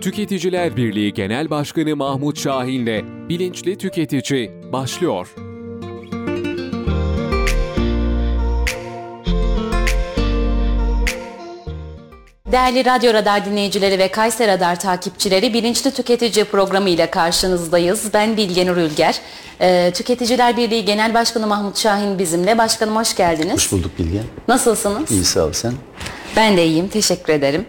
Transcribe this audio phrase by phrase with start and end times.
[0.00, 5.34] Tüketiciler Birliği Genel Başkanı Mahmut Şahin'le Bilinçli Tüketici başlıyor.
[12.52, 18.10] Değerli Radyo Radar dinleyicileri ve Kayser Radar takipçileri Bilinçli Tüketici programı ile karşınızdayız.
[18.14, 19.20] Ben Bilge Nur Ülger.
[19.60, 22.58] Ee, Tüketiciler Birliği Genel Başkanı Mahmut Şahin bizimle.
[22.58, 23.54] Başkanım hoş geldiniz.
[23.54, 24.20] Hoş bulduk Bilge.
[24.48, 25.10] Nasılsınız?
[25.10, 25.72] İyi sağ ol sen.
[26.36, 27.66] Ben de iyiyim, teşekkür ederim.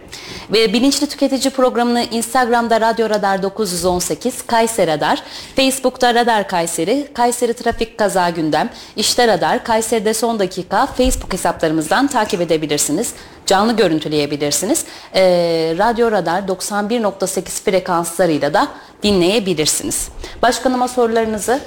[0.52, 5.22] Ve Bilinçli Tüketici programını Instagram'da Radyo Radar 918, Kayser Radar,
[5.56, 12.40] Facebook'ta Radar Kayseri, Kayseri Trafik Kaza Gündem, İşte Radar, Kayseri'de Son Dakika, Facebook hesaplarımızdan takip
[12.40, 13.12] edebilirsiniz.
[13.46, 14.84] Canlı görüntüleyebilirsiniz.
[15.14, 18.68] Ee, Radyo Radar 91.8 frekanslarıyla da
[19.02, 20.08] dinleyebilirsiniz.
[20.42, 21.60] Başkanıma sorularınızı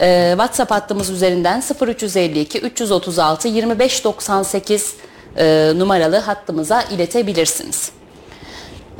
[0.00, 4.94] e, WhatsApp hattımız üzerinden 0352 336 2598
[5.36, 7.92] e, numaralı hattımıza iletebilirsiniz.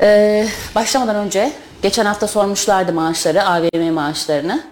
[0.01, 1.51] E, başlamadan önce
[1.81, 4.63] geçen hafta sormuşlardı maaşları, AVM maaşlarını.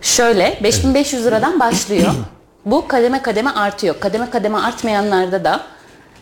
[0.00, 2.12] Şöyle 5500 liradan başlıyor.
[2.64, 4.00] Bu kademe kademe artıyor.
[4.00, 5.60] Kademe kademe artmayanlarda da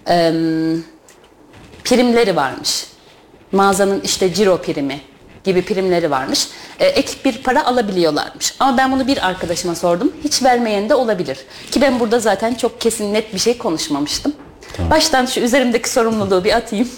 [0.09, 0.33] e,
[1.85, 2.87] primleri varmış.
[3.53, 5.01] Mağazanın işte ciro primi
[5.45, 6.49] gibi primleri varmış.
[6.79, 8.55] E, ek bir para alabiliyorlarmış.
[8.59, 10.13] Ama ben bunu bir arkadaşıma sordum.
[10.25, 11.39] Hiç vermeyen de olabilir.
[11.71, 14.33] Ki ben burada zaten çok kesin net bir şey konuşmamıştım.
[14.77, 14.91] Tamam.
[14.91, 16.89] Baştan şu üzerimdeki sorumluluğu bir atayım.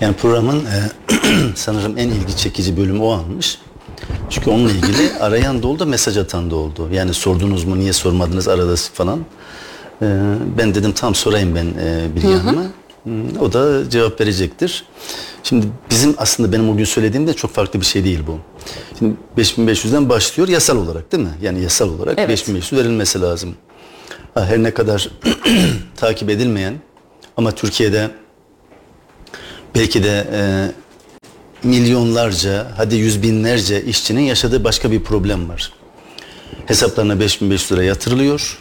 [0.00, 0.78] Yani programın e,
[1.54, 3.58] sanırım en ilgi çekici bölümü o almış.
[4.30, 6.88] Çünkü onunla ilgili arayan da oldu, mesaj atan da oldu.
[6.92, 9.18] Yani sordunuz mu, niye sormadınız arada falan.
[10.02, 10.06] E,
[10.58, 12.62] ben dedim tam sorayım ben e, Bilge Hanım'a.
[13.40, 14.84] O da cevap verecektir.
[15.42, 18.38] Şimdi bizim aslında benim o gün söylediğim de çok farklı bir şey değil bu.
[18.98, 21.32] Şimdi 5500'den başlıyor yasal olarak değil mi?
[21.42, 22.28] Yani yasal olarak evet.
[22.28, 23.54] 5500 verilmesi lazım.
[24.34, 25.08] Ha, her ne kadar
[25.96, 26.74] takip edilmeyen
[27.36, 28.10] ama Türkiye'de
[29.74, 30.40] belki de e,
[31.62, 35.72] milyonlarca hadi yüz binlerce işçinin yaşadığı başka bir problem var.
[36.66, 38.58] Hesaplarına 5500 lira yatırılıyor.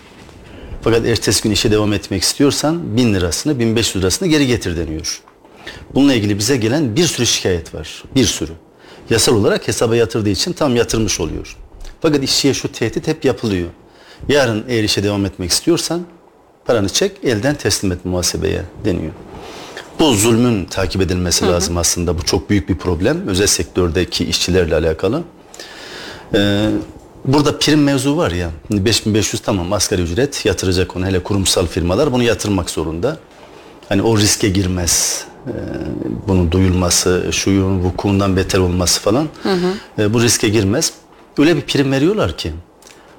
[0.86, 5.22] Fakat ertesi gün işe devam etmek istiyorsan 1000 lirasını 1500 lirasını geri getir deniyor.
[5.96, 8.04] Bununla ilgili bize gelen bir sürü şikayet var.
[8.16, 8.52] Bir sürü.
[9.10, 11.58] Yasal olarak hesaba yatırdığı için tam yatırmış oluyor.
[12.02, 13.68] Fakat işçiye şu tehdit hep yapılıyor.
[14.30, 16.02] Yarın eğer işe devam etmek istiyorsan
[16.66, 19.14] paranı çek elden teslim et muhasebeye deniyor.
[20.00, 21.54] Bu zulmün takip edilmesi hı hı.
[21.54, 22.18] lazım aslında.
[22.18, 23.28] Bu çok büyük bir problem.
[23.28, 25.24] Özel sektördeki işçilerle alakalı.
[26.34, 26.70] Ee,
[27.28, 28.50] burada prim mevzu var ya.
[28.72, 31.06] 5500 tamam asgari ücret yatıracak onu.
[31.06, 33.18] Hele kurumsal firmalar bunu yatırmak zorunda.
[33.90, 35.26] Hani o riske girmez.
[35.48, 35.52] Ee,
[36.28, 39.28] bunun duyulması, şuyun vukuundan beter olması falan.
[39.44, 39.74] Hı hı.
[40.00, 40.94] Ee, bu riske girmez.
[41.38, 42.54] Öyle bir prim veriyorlar ki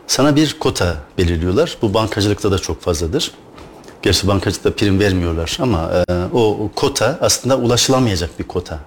[0.06, 1.76] sana bir kota belirliyorlar.
[1.82, 3.32] Bu bankacılıkta da çok fazladır.
[4.02, 8.78] Gerçi bankacılıkta prim vermiyorlar ama e, o kota aslında ulaşılamayacak bir kota.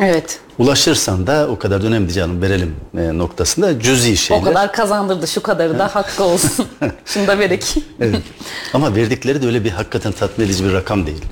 [0.00, 0.40] Evet.
[0.58, 4.42] Ulaşırsan da o kadar önemli canım verelim e, noktasında cüzi şeyler.
[4.42, 6.66] O kadar kazandırdı şu kadarı da hakkı olsun.
[7.04, 7.74] Şunu da verek.
[8.00, 8.22] evet.
[8.74, 11.24] Ama verdikleri de öyle bir hakikaten tatmin edici bir rakam değil.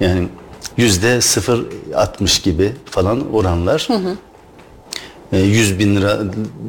[0.00, 0.28] Yani
[0.76, 3.84] yüzde 0.60 gibi falan oranlar.
[3.88, 4.16] Hı hı.
[5.32, 6.20] 100 e, bin lira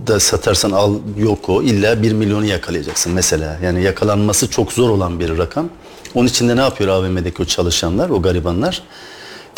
[0.08, 1.64] da satarsan al yok o.
[1.64, 3.58] İlla 1 milyonu yakalayacaksın mesela.
[3.64, 5.70] Yani yakalanması çok zor olan bir rakam.
[6.16, 8.84] Onun için de ne yapıyor AVM'deki o çalışanlar, o garibanlar?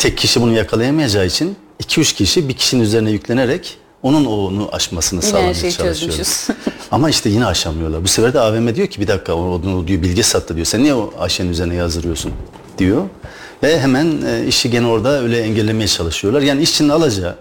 [0.00, 5.30] Tek kişi bunu yakalayamayacağı için 2-3 kişi bir kişinin üzerine yüklenerek onun onu aşmasını yine
[5.30, 6.26] sağlamaya şey çalışıyor.
[6.90, 8.04] Ama işte yine aşamıyorlar.
[8.04, 10.66] Bu sefer de AVM diyor ki bir dakika onu diyor bilgi sattı diyor.
[10.66, 12.32] Sen niye o Ayşe'nin üzerine yazdırıyorsun
[12.78, 13.04] diyor.
[13.62, 16.42] Ve hemen e, işi gene orada öyle engellemeye çalışıyorlar.
[16.42, 17.36] Yani işçinin alacağı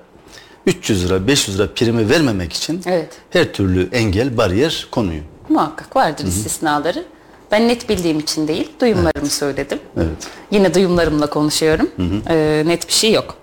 [0.65, 3.09] 300 lira 500 lira primi vermemek için evet.
[3.29, 5.23] her türlü engel bariyer konuyor.
[5.49, 6.29] Muhakkak vardır Hı-hı.
[6.31, 7.05] istisnaları.
[7.51, 9.31] Ben net bildiğim için değil, duyumlarımı evet.
[9.31, 9.79] söyledim.
[9.97, 10.27] Evet.
[10.51, 11.89] Yine duyumlarımla konuşuyorum.
[12.29, 13.37] Ee, net bir şey yok.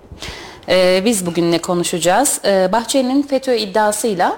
[0.69, 2.41] Ee, biz bugün ne konuşacağız?
[2.45, 4.37] Ee, Bahçeli'nin FETÖ iddiasıyla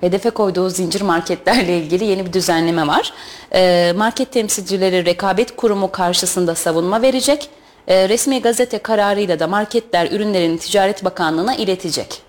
[0.00, 3.12] hedefe koyduğu zincir marketlerle ilgili yeni bir düzenleme var.
[3.54, 7.48] Ee, market temsilcileri rekabet kurumu karşısında savunma verecek.
[7.88, 12.22] Ee, resmi gazete kararıyla da marketler ürünlerini Ticaret Bakanlığı'na iletecek.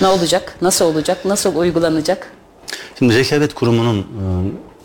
[0.00, 0.56] Ne olacak?
[0.62, 1.24] Nasıl olacak?
[1.24, 2.32] Nasıl uygulanacak?
[2.98, 4.24] Şimdi rekabet kurumunun e,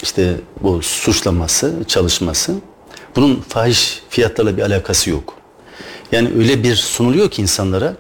[0.03, 2.55] işte bu suçlaması, çalışması
[3.15, 5.33] bunun fahiş fiyatlarla bir alakası yok.
[6.11, 7.95] Yani öyle bir sunuluyor ki insanlara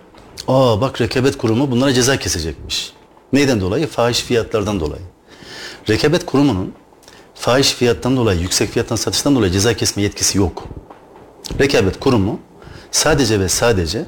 [0.47, 2.93] aa bak rekabet kurumu bunlara ceza kesecekmiş.
[3.33, 3.87] Neyden dolayı?
[3.87, 5.01] Fahiş fiyatlardan dolayı.
[5.89, 6.73] Rekabet kurumunun
[7.35, 10.63] fahiş fiyattan dolayı, yüksek fiyattan satıştan dolayı ceza kesme yetkisi yok.
[11.59, 12.39] Rekabet kurumu
[12.91, 14.05] sadece ve sadece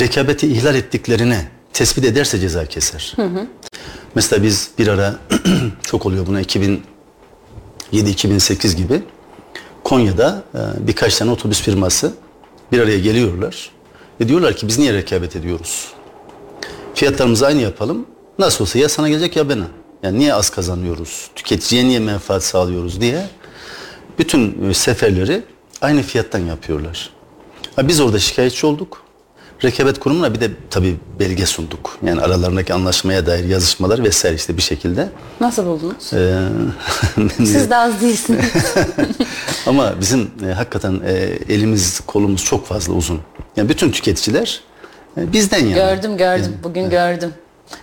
[0.00, 3.12] rekabeti ihlal ettiklerine tespit ederse ceza keser.
[3.16, 3.46] Hı hı.
[4.14, 5.14] Mesela biz bir ara
[5.82, 6.42] çok oluyor buna
[7.92, 9.02] 2007-2008 gibi
[9.84, 12.12] Konya'da e, birkaç tane otobüs firması
[12.72, 13.70] bir araya geliyorlar
[14.20, 15.88] ve diyorlar ki biz niye rekabet ediyoruz?
[16.94, 18.06] Fiyatlarımızı aynı yapalım.
[18.38, 19.66] Nasıl olsa ya sana gelecek ya bana.
[20.02, 21.30] Yani niye az kazanıyoruz?
[21.36, 23.26] Tüketiciye niye menfaat sağlıyoruz diye
[24.18, 25.42] bütün e, seferleri
[25.80, 27.10] aynı fiyattan yapıyorlar.
[27.76, 29.02] Ha, biz orada şikayetçi olduk.
[29.64, 31.98] Rekabet kurumuna bir de tabii belge sunduk.
[32.06, 35.08] Yani aralarındaki anlaşmaya dair yazışmalar vesaire işte bir şekilde.
[35.40, 36.12] Nasıl buldunuz?
[36.12, 36.38] Ee,
[37.36, 38.44] Siz de az değilsiniz.
[39.66, 41.12] Ama bizim e, hakikaten e,
[41.54, 43.20] elimiz kolumuz çok fazla uzun.
[43.56, 44.60] Yani bütün tüketiciler
[45.16, 45.74] e, bizden yani.
[45.74, 46.56] gördüm gördüm.
[46.64, 47.32] Bugün gördüm.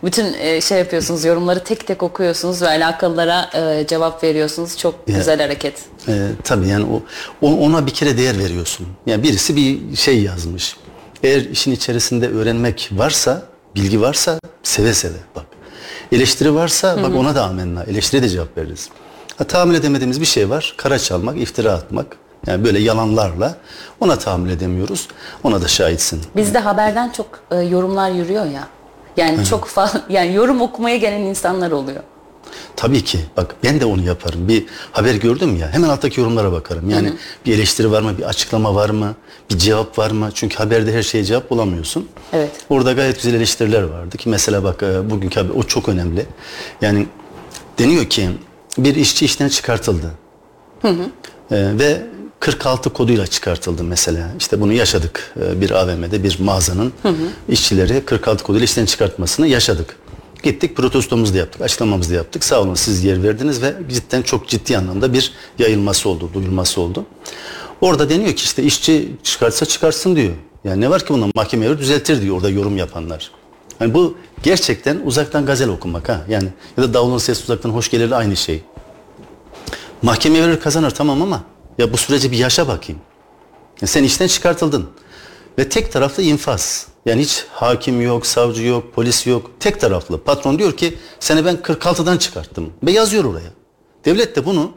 [0.03, 4.77] Bütün e, şey yapıyorsunuz, yorumları tek tek okuyorsunuz ve alakalılara e, cevap veriyorsunuz.
[4.77, 5.17] Çok Ya.
[5.17, 5.73] güzel hareket.
[6.07, 6.85] E, tabii yani
[7.41, 8.87] o- ona bir kere değer veriyorsun.
[9.05, 10.75] Yani birisi bir şey yazmış.
[11.23, 13.41] Eğer işin içerisinde öğrenmek varsa,
[13.75, 15.45] bilgi varsa seve seve bak.
[16.11, 17.83] Eleştiri varsa bak ona da amenna.
[17.83, 18.89] Eleştiri de cevap veririz.
[19.37, 20.73] Ha, tahammül edemediğimiz bir şey var.
[20.77, 22.17] Kara çalmak, iftira atmak.
[22.47, 23.55] Yani böyle yalanlarla
[23.99, 25.07] ona tahammül edemiyoruz.
[25.43, 26.21] Ona da şahitsin.
[26.35, 28.67] Bizde haberden çok e, yorumlar yürüyor ya.
[29.17, 32.03] Yani çok fazla yani yorum okumaya gelen insanlar oluyor.
[32.75, 33.19] Tabii ki.
[33.37, 34.47] Bak ben de onu yaparım.
[34.47, 36.89] Bir haber gördüm ya hemen alttaki yorumlara bakarım.
[36.89, 37.13] Yani
[37.45, 39.15] bir eleştiri var mı, bir açıklama var mı,
[39.51, 40.29] bir cevap var mı?
[40.33, 42.07] Çünkü haberde her şeye cevap bulamıyorsun.
[42.33, 42.51] Evet.
[42.69, 46.25] Orada gayet güzel eleştiriler vardı ki mesela bak e, bugünkü haber o çok önemli.
[46.81, 47.07] Yani
[47.79, 48.29] deniyor ki
[48.77, 50.11] bir işçi işten çıkartıldı.
[51.51, 52.01] E, ve
[52.39, 54.27] 46 koduyla çıkartıldı mesela.
[54.39, 56.93] İşte bunu yaşadık e, bir AVM'de bir mağazanın
[57.49, 59.95] işçileri 46 koduyla işten çıkartmasını yaşadık.
[60.45, 62.43] Gittik protestomuzu da yaptık, açıklamamızı da yaptık.
[62.43, 67.05] Sağ olun siz yer verdiniz ve cidden çok ciddi anlamda bir yayılması oldu, duyulması oldu.
[67.81, 70.33] Orada deniyor ki işte işçi çıkarsa çıkarsın diyor.
[70.63, 73.31] Yani ne var ki bundan mahkemeye düzeltir diyor orada yorum yapanlar.
[73.79, 76.21] Yani bu gerçekten uzaktan gazel okumak ha.
[76.29, 78.63] Yani ya da davulun sesi uzaktan hoş gelir aynı şey.
[80.01, 81.43] Mahkemeye verir kazanır tamam ama
[81.77, 83.01] ya bu süreci bir yaşa bakayım.
[83.81, 84.89] Ya sen işten çıkartıldın
[85.59, 86.87] ve tek taraflı infaz.
[87.05, 89.51] Yani hiç hakim yok, savcı yok, polis yok.
[89.59, 90.23] Tek taraflı.
[90.23, 92.73] Patron diyor ki seni ben 46'dan çıkarttım.
[92.83, 93.49] Ve yazıyor oraya.
[94.05, 94.71] Devlet de bunu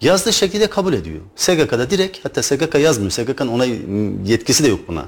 [0.00, 1.20] yazdığı şekilde kabul ediyor.
[1.36, 3.10] SGK'da direkt hatta SGK yazmıyor.
[3.10, 3.64] SGK'nın ona
[4.24, 5.04] yetkisi de yok buna.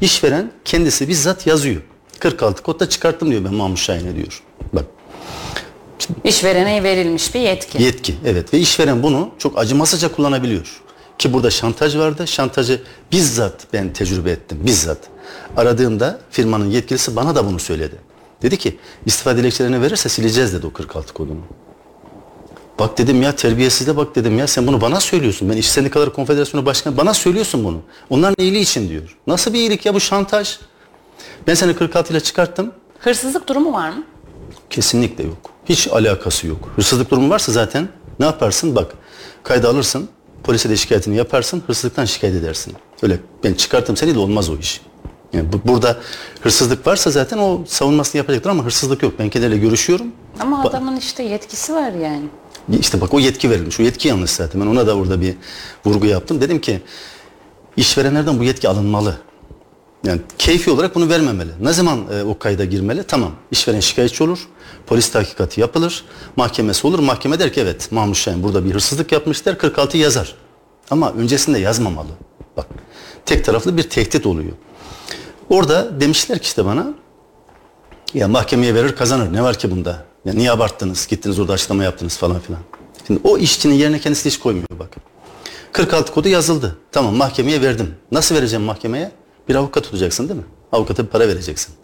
[0.00, 1.82] İşveren kendisi bizzat yazıyor.
[2.18, 4.42] 46 kodda çıkarttım diyor ben Mahmut Şahin'e diyor.
[4.72, 4.84] Bak
[6.24, 7.82] İşverene verilmiş bir yetki.
[7.82, 10.80] Yetki evet ve işveren bunu çok acımasızca kullanabiliyor.
[11.18, 12.26] Ki burada şantaj vardı.
[12.26, 12.82] Şantajı
[13.12, 14.58] bizzat ben tecrübe ettim.
[14.66, 14.98] Bizzat.
[15.56, 17.96] Aradığımda firmanın yetkilisi bana da bunu söyledi.
[18.42, 21.40] Dedi ki istifa dilekçelerini verirse sileceğiz dedi o 46 kodunu.
[22.78, 25.50] Bak dedim ya terbiyesizle bak dedim ya sen bunu bana söylüyorsun.
[25.50, 27.80] Ben İş Sendikaları Konfederasyonu Başkanı bana söylüyorsun bunu.
[28.10, 29.16] Onların iyiliği için diyor.
[29.26, 30.58] Nasıl bir iyilik ya bu şantaj?
[31.46, 32.72] Ben seni 46 ile çıkarttım.
[32.98, 34.04] Hırsızlık durumu var mı?
[34.70, 35.50] Kesinlikle yok.
[35.64, 36.68] Hiç alakası yok.
[36.76, 37.88] Hırsızlık durumu varsa zaten
[38.20, 38.76] ne yaparsın?
[38.76, 38.94] Bak
[39.42, 40.08] kayda alırsın,
[40.44, 42.74] polise de şikayetini yaparsın, hırsızlıktan şikayet edersin.
[43.02, 44.80] Öyle ben çıkarttım seni de olmaz o iş.
[45.34, 45.96] Yani bu, burada
[46.40, 49.14] hırsızlık varsa zaten o savunmasını yapacaktır ama hırsızlık yok.
[49.18, 50.06] Ben kendileriyle görüşüyorum.
[50.40, 52.24] Ama Ba- adamın işte yetkisi var yani.
[52.80, 53.80] İşte bak o yetki verilmiş.
[53.80, 54.60] O yetki yanlış zaten.
[54.60, 55.34] Ben ona da orada bir
[55.84, 56.40] vurgu yaptım.
[56.40, 56.80] Dedim ki
[57.76, 59.16] işverenlerden bu yetki alınmalı.
[60.04, 61.50] Yani keyfi olarak bunu vermemeli.
[61.60, 63.02] Ne zaman e, o kayda girmeli?
[63.02, 63.32] Tamam.
[63.50, 64.48] İşveren şikayetçi olur.
[64.86, 66.04] Polis tahkikatı yapılır.
[66.36, 66.98] Mahkemesi olur.
[66.98, 69.58] Mahkeme der ki evet Mahmut Şahin burada bir hırsızlık yapmış der.
[69.58, 70.34] 46 yazar.
[70.90, 72.08] Ama öncesinde yazmamalı.
[72.56, 72.66] Bak
[73.26, 74.52] tek taraflı bir tehdit oluyor.
[75.50, 76.86] Orada demişler ki işte bana
[78.14, 79.32] ya mahkemeye verir kazanır.
[79.32, 80.04] Ne var ki bunda?
[80.24, 81.06] Ya niye abarttınız?
[81.06, 82.60] Gittiniz orada açıklama yaptınız falan filan.
[83.06, 84.96] Şimdi o işçinin yerine kendisi hiç koymuyor bak.
[85.72, 86.76] 46 kodu yazıldı.
[86.92, 87.94] Tamam mahkemeye verdim.
[88.12, 89.12] Nasıl vereceğim mahkemeye?
[89.48, 90.46] Bir avukat tutacaksın değil mi?
[90.72, 91.74] Avukata bir para vereceksin.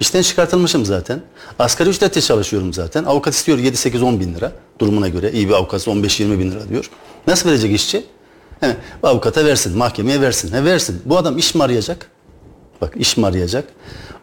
[0.00, 1.22] İşten çıkartılmışım zaten.
[1.58, 3.04] Asgari ücretle çalışıyorum zaten.
[3.04, 4.52] Avukat istiyor 7, 8, 10 bin lira.
[4.78, 6.90] Durumuna göre iyi bir avukat 15, 20 bin lira diyor.
[7.26, 8.04] Nasıl verecek işçi?
[8.60, 10.52] He, avukata versin, mahkemeye versin.
[10.52, 11.02] He, versin.
[11.04, 12.10] Bu adam iş mi arayacak?
[12.80, 13.68] Bak iş mi arayacak?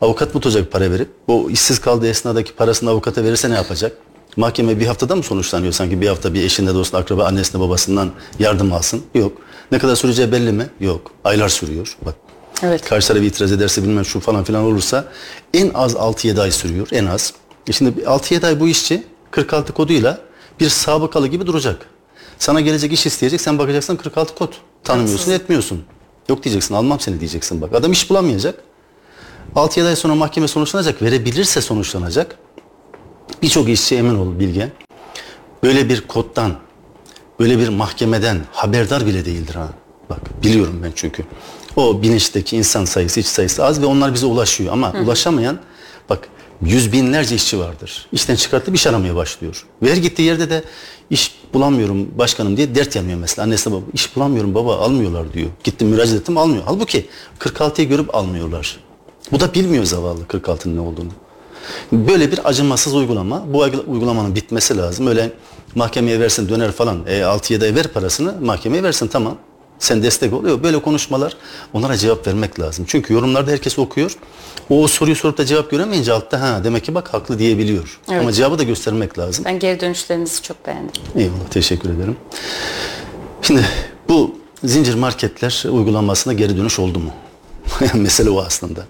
[0.01, 1.09] Avukat mı tutacak para verip?
[1.27, 3.97] Bu işsiz kaldığı esnadaki parasını avukata verirse ne yapacak?
[4.37, 5.73] Mahkeme bir haftada mı sonuçlanıyor?
[5.73, 9.01] Sanki bir hafta bir eşinde, dostuna, akraba, annesine, babasından yardım alsın.
[9.15, 9.31] Yok.
[9.71, 10.69] Ne kadar süreceği belli mi?
[10.79, 11.11] Yok.
[11.23, 11.97] Aylar sürüyor.
[12.05, 12.15] Bak.
[12.63, 12.89] Evet.
[12.89, 15.05] Karşı taraf itiraz ederse bilmem şu falan filan olursa
[15.53, 16.87] en az 6-7 ay sürüyor.
[16.91, 17.33] En az.
[17.67, 20.21] E şimdi 6-7 ay bu işçi 46 koduyla
[20.59, 21.85] bir sabıkalı gibi duracak.
[22.39, 24.53] Sana gelecek iş isteyecek sen bakacaksın 46 kod.
[24.83, 25.83] Tanımıyorsun etmiyorsun.
[26.29, 27.75] Yok diyeceksin almam seni diyeceksin bak.
[27.75, 28.63] Adam iş bulamayacak.
[29.55, 31.01] 6-7 ay sonra mahkeme sonuçlanacak.
[31.01, 32.37] Verebilirse sonuçlanacak.
[33.41, 34.71] Birçok işçi emin ol Bilge.
[35.63, 36.55] Böyle bir koddan,
[37.39, 39.69] böyle bir mahkemeden haberdar bile değildir ha.
[40.09, 41.23] Bak biliyorum ben çünkü.
[41.75, 44.73] O bilinçteki insan sayısı, iç sayısı az ve onlar bize ulaşıyor.
[44.73, 45.59] Ama ulaşamayan
[46.09, 46.29] bak
[46.61, 48.07] Yüz binlerce işçi vardır.
[48.11, 49.65] İşten çıkartıp iş aramaya başlıyor.
[49.81, 50.63] Ve her gittiği yerde de
[51.09, 53.43] iş bulamıyorum başkanım diye dert yanıyor mesela.
[53.43, 55.49] Annesi baba iş bulamıyorum baba almıyorlar diyor.
[55.63, 56.63] Gittim müracaat ettim almıyor.
[56.65, 57.05] Halbuki
[57.39, 58.79] 46'yı görüp almıyorlar.
[59.31, 61.09] Bu da bilmiyor zavallı 46'nın ne olduğunu.
[61.91, 63.53] Böyle bir acımasız uygulama.
[63.53, 65.07] Bu uygulamanın bitmesi lazım.
[65.07, 65.31] Öyle
[65.75, 67.05] mahkemeye versin döner falan.
[67.07, 69.37] E, 6-7 ay ver parasını mahkemeye versin tamam.
[69.79, 70.63] Sen destek oluyor.
[70.63, 71.37] Böyle konuşmalar
[71.73, 72.85] onlara cevap vermek lazım.
[72.87, 74.17] Çünkü yorumlarda herkes okuyor.
[74.69, 77.99] O soruyu sorup da cevap göremeyince altta ha demek ki bak haklı diyebiliyor.
[78.11, 78.21] Evet.
[78.21, 79.45] Ama cevabı da göstermek lazım.
[79.45, 81.01] Ben geri dönüşlerinizi çok beğendim.
[81.15, 82.17] Eyvallah teşekkür ederim.
[83.41, 83.65] Şimdi
[84.09, 87.11] bu zincir marketler uygulamasına geri dönüş oldu mu?
[87.93, 88.81] Mesele o aslında.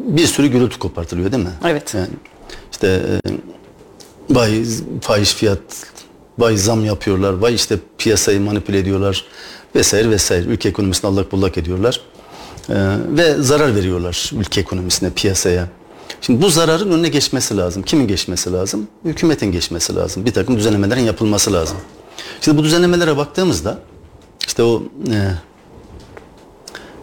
[0.00, 1.50] Bir sürü gürültü kopartılıyor değil mi?
[1.64, 1.94] Evet.
[1.94, 2.08] Yani
[2.72, 3.30] işte e,
[4.30, 4.64] vay
[5.00, 5.60] fahiş fiyat,
[6.38, 9.24] vay zam yapıyorlar, vay işte piyasayı manipüle ediyorlar
[9.74, 10.44] vesaire vesaire.
[10.44, 12.00] Ülke ekonomisini allak bullak ediyorlar.
[12.68, 12.74] E,
[13.08, 15.68] ve zarar veriyorlar ülke ekonomisine, piyasaya.
[16.20, 17.82] Şimdi bu zararın önüne geçmesi lazım.
[17.82, 18.88] Kimin geçmesi lazım?
[19.04, 20.24] Hükümetin geçmesi lazım.
[20.24, 21.76] Bir takım düzenlemelerin yapılması lazım.
[22.40, 23.78] Şimdi bu düzenlemelere baktığımızda
[24.46, 25.30] işte o e,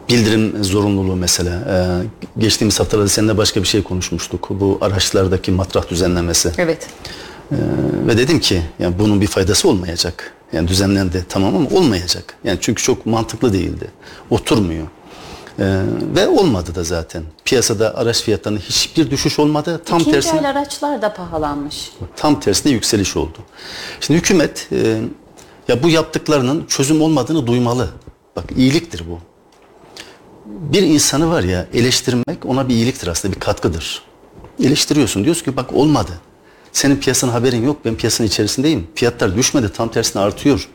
[0.09, 1.51] bildirim zorunluluğu mesela.
[1.51, 4.47] E, geçtiğimiz haftalarda seninle başka bir şey konuşmuştuk.
[4.49, 6.51] Bu araçlardaki matrah düzenlemesi.
[6.57, 6.87] Evet.
[7.51, 7.57] E,
[8.07, 10.33] ve dedim ki yani bunun bir faydası olmayacak.
[10.53, 12.35] Yani düzenlendi tamam ama olmayacak.
[12.43, 13.91] Yani çünkü çok mantıklı değildi.
[14.29, 14.87] Oturmuyor.
[15.59, 15.81] Ee,
[16.15, 17.23] ve olmadı da zaten.
[17.45, 19.81] Piyasada araç fiyatlarında hiçbir düşüş olmadı.
[19.85, 21.91] Tam İkinci tersine el araçlar da pahalanmış.
[22.15, 23.37] tam tersine yükseliş oldu.
[24.01, 25.01] Şimdi hükümet e,
[25.67, 27.89] ya bu yaptıklarının çözüm olmadığını duymalı.
[28.35, 29.19] Bak iyiliktir bu.
[30.45, 34.01] Bir insanı var ya eleştirmek ona bir iyiliktir aslında bir katkıdır.
[34.63, 36.11] Eleştiriyorsun diyorsun ki bak olmadı.
[36.73, 38.87] Senin piyasanın haberin yok ben piyasanın içerisindeyim.
[38.95, 40.69] Fiyatlar düşmedi tam tersine artıyor.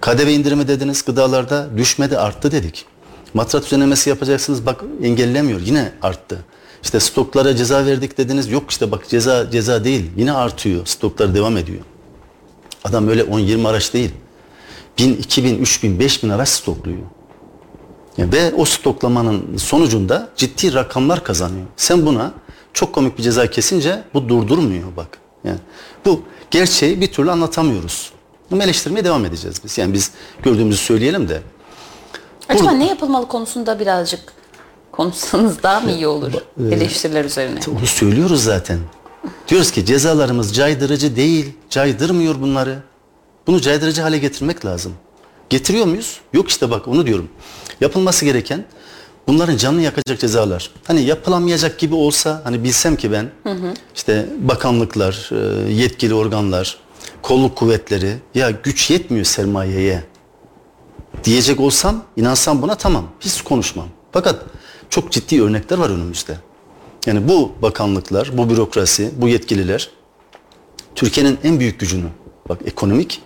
[0.00, 2.86] KDV indirimi dediniz gıdalarda düşmedi arttı dedik.
[3.34, 6.44] Matrat düzenlemesi yapacaksınız bak engellemiyor yine arttı.
[6.82, 11.56] İşte stoklara ceza verdik dediniz yok işte bak ceza ceza değil yine artıyor stoklar devam
[11.56, 11.80] ediyor.
[12.84, 14.10] Adam öyle 10-20 araç değil.
[14.98, 16.98] 1000, 2000, 3000, 5000 araç stokluyor.
[18.18, 21.66] Ve o stoklamanın sonucunda ciddi rakamlar kazanıyor.
[21.76, 22.32] Sen buna
[22.72, 25.23] çok komik bir ceza kesince bu durdurmuyor bak.
[25.44, 25.58] Yani
[26.04, 28.12] bu gerçeği bir türlü anlatamıyoruz.
[28.52, 29.78] Ama eleştirmeye devam edeceğiz biz.
[29.78, 30.10] Yani biz
[30.42, 31.42] gördüğümüzü söyleyelim de
[32.48, 34.20] Acaba Burada- ne yapılmalı konusunda birazcık
[34.92, 36.32] konuşsanız daha mı iyi olur
[36.70, 37.60] e, eleştiriler üzerine?
[37.78, 38.78] Onu söylüyoruz zaten.
[39.48, 42.78] Diyoruz ki cezalarımız caydırıcı değil, caydırmıyor bunları.
[43.46, 44.92] Bunu caydırıcı hale getirmek lazım.
[45.50, 46.20] Getiriyor muyuz?
[46.32, 47.28] Yok işte bak onu diyorum.
[47.80, 48.64] Yapılması gereken
[49.26, 50.70] bunların canını yakacak cezalar.
[50.84, 53.30] Hani yapılamayacak gibi olsa hani bilsem ki ben
[53.94, 56.78] işte bakanlıklar, e, yetkili organlar,
[57.22, 60.04] kolluk kuvvetleri ya güç yetmiyor sermayeye
[61.24, 63.06] diyecek olsam, inansam buna tamam.
[63.20, 63.88] Hiç konuşmam.
[64.12, 64.44] Fakat
[64.90, 66.38] çok ciddi örnekler var önümüzde.
[67.06, 69.90] Yani bu bakanlıklar, bu bürokrasi, bu yetkililer
[70.94, 72.06] Türkiye'nin en büyük gücünü,
[72.48, 73.22] bak ekonomik,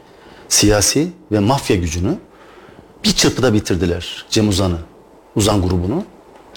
[0.48, 2.18] siyasi ve mafya gücünü
[3.04, 4.26] bir çırpıda bitirdiler.
[4.30, 4.78] Cem Uzan'ı,
[5.36, 6.04] Uzan grubunu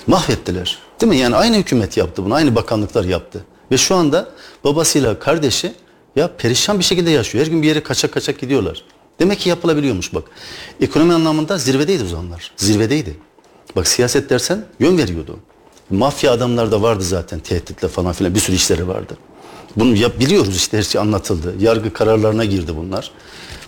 [0.07, 0.79] mahvettiler.
[1.01, 1.17] Değil mi?
[1.17, 3.45] Yani aynı hükümet yaptı bunu, aynı bakanlıklar yaptı.
[3.71, 4.29] Ve şu anda
[4.63, 5.73] babasıyla kardeşi
[6.15, 7.45] ya perişan bir şekilde yaşıyor.
[7.45, 8.83] Her gün bir yere kaçak kaçak gidiyorlar.
[9.19, 10.23] Demek ki yapılabiliyormuş bak.
[10.81, 12.51] Ekonomi anlamında zirvedeydi o zamanlar.
[12.57, 13.17] Zirvedeydi.
[13.75, 15.39] Bak siyaset dersen yön veriyordu.
[15.89, 19.17] Mafya adamlar da vardı zaten tehditle falan filan bir sürü işleri vardı.
[19.75, 21.55] Bunu ya, biliyoruz işte her şey anlatıldı.
[21.59, 23.11] Yargı kararlarına girdi bunlar.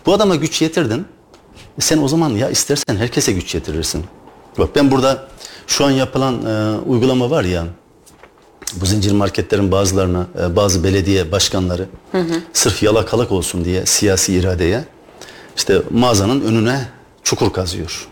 [0.06, 1.06] Bu adama güç yetirdin.
[1.78, 4.06] E sen o zaman ya istersen herkese güç yetirirsin.
[4.58, 5.28] Bak ben burada
[5.68, 7.66] şu an yapılan e, uygulama var ya
[8.76, 11.88] bu zincir marketlerin bazılarına e, bazı belediye başkanları
[12.54, 14.86] sırf yalakalık olsun diye siyasi iradeye
[15.58, 16.88] işte mağazanın önüne
[17.24, 18.08] çukur kazıyor.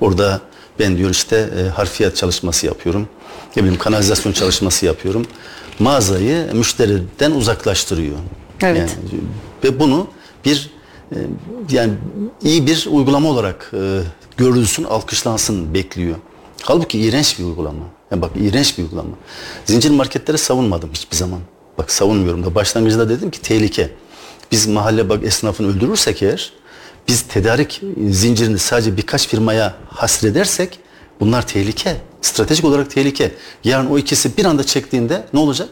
[0.00, 0.40] Orada
[0.78, 3.08] ben diyor işte e, harfiyat çalışması yapıyorum.
[3.56, 5.26] Ne bileyim kanalizasyon çalışması yapıyorum.
[5.78, 8.16] Mağazayı müşteriden uzaklaştırıyor.
[8.62, 8.78] Evet.
[8.78, 9.20] Yani,
[9.64, 10.06] ve bunu
[10.44, 10.70] bir
[11.12, 11.16] e,
[11.70, 11.92] yani
[12.42, 14.00] iyi bir uygulama olarak e,
[14.36, 16.16] görülsün, alkışlansın bekliyor.
[16.62, 17.84] Halbuki iğrenç bir uygulama.
[18.10, 19.16] Yani bak iğrenç bir uygulama.
[19.64, 21.40] Zincir marketleri savunmadım hiçbir zaman.
[21.78, 23.90] Bak savunmuyorum da başlangıçta dedim ki tehlike.
[24.52, 26.52] Biz mahalle bak esnafını öldürürsek eğer
[27.08, 30.78] biz tedarik zincirini sadece birkaç firmaya hasredersek
[31.20, 31.96] bunlar tehlike.
[32.22, 33.34] Stratejik olarak tehlike.
[33.64, 35.68] Yarın o ikisi bir anda çektiğinde ne olacak?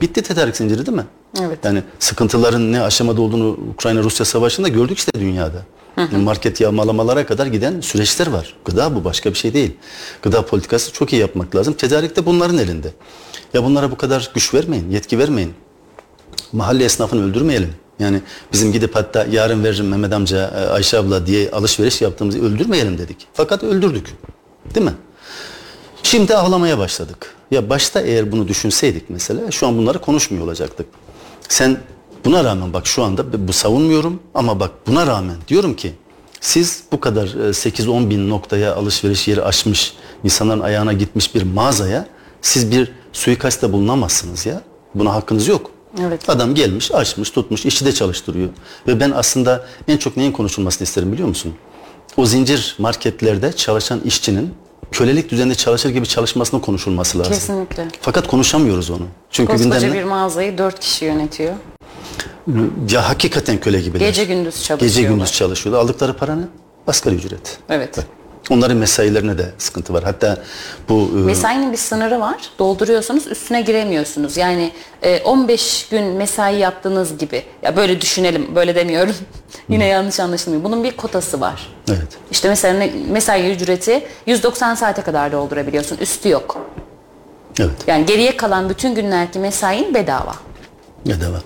[0.00, 1.06] Bitti tedarik zinciri değil mi?
[1.40, 1.58] Evet.
[1.64, 5.62] Yani sıkıntıların ne aşamada olduğunu Ukrayna-Rusya savaşında gördük işte dünyada.
[5.96, 8.54] Market yağmalamalara kadar giden süreçler var.
[8.64, 9.76] Gıda bu başka bir şey değil.
[10.22, 11.74] Gıda politikası çok iyi yapmak lazım.
[11.74, 12.92] Tedarik de bunların elinde.
[13.54, 15.54] Ya bunlara bu kadar güç vermeyin, yetki vermeyin.
[16.52, 17.74] Mahalle esnafını öldürmeyelim.
[17.98, 22.98] Yani bizim gidip hatta yarın veririm Mehmet amca, e, Ayşe abla diye alışveriş yaptığımızı öldürmeyelim
[22.98, 23.26] dedik.
[23.34, 24.06] Fakat öldürdük.
[24.74, 24.94] Değil mi?
[26.02, 27.34] Şimdi ağlamaya başladık.
[27.50, 30.86] Ya başta eğer bunu düşünseydik mesela şu an bunları konuşmuyor olacaktık.
[31.48, 31.78] Sen
[32.24, 35.92] buna rağmen bak şu anda bu savunmuyorum ama bak buna rağmen diyorum ki
[36.40, 42.06] siz bu kadar 8-10 bin noktaya alışveriş yeri açmış, insanların ayağına gitmiş bir mağazaya
[42.42, 44.62] siz bir suikastte bulunamazsınız ya.
[44.94, 45.70] Buna hakkınız yok.
[46.00, 46.30] Evet.
[46.30, 48.48] Adam gelmiş, açmış, tutmuş, işi de çalıştırıyor.
[48.86, 51.54] Ve ben aslında en çok neyin konuşulmasını isterim biliyor musun?
[52.16, 54.54] O zincir marketlerde çalışan işçinin
[54.92, 57.32] kölelik düzeninde çalışır gibi çalışmasının konuşulması lazım.
[57.32, 57.88] Kesinlikle.
[58.00, 59.06] Fakat konuşamıyoruz onu.
[59.30, 61.54] Çünkü Koskoca gündemde bir mağazayı dört kişi yönetiyor.
[62.90, 64.06] Ya hakikaten köle gibiler.
[64.06, 64.86] Gece gündüz çalışıyorlar.
[64.86, 65.82] Gece gündüz çalışıyorlar.
[65.84, 66.44] Aldıkları para ne?
[66.86, 67.58] Asgari ücret.
[67.68, 67.98] Evet.
[68.50, 70.04] Onların mesailerine de sıkıntı var.
[70.04, 70.38] Hatta
[70.88, 72.36] bu e, Mesainin bir sınırı var.
[72.58, 74.36] Dolduruyorsunuz, üstüne giremiyorsunuz.
[74.36, 77.42] Yani e, 15 gün mesai yaptığınız gibi.
[77.62, 79.14] Ya böyle düşünelim, böyle demiyorum.
[79.68, 80.64] Yine yanlış anlaşılmıyor.
[80.64, 81.68] Bunun bir kotası var.
[81.88, 82.08] evet.
[82.30, 85.96] İşte mesela mesai ücreti 190 saate kadar doldurabiliyorsun.
[85.96, 86.58] Üstü yok.
[87.60, 87.70] Evet.
[87.86, 90.34] Yani geriye kalan bütün günlerki mesain bedava.
[91.06, 91.40] Bedava.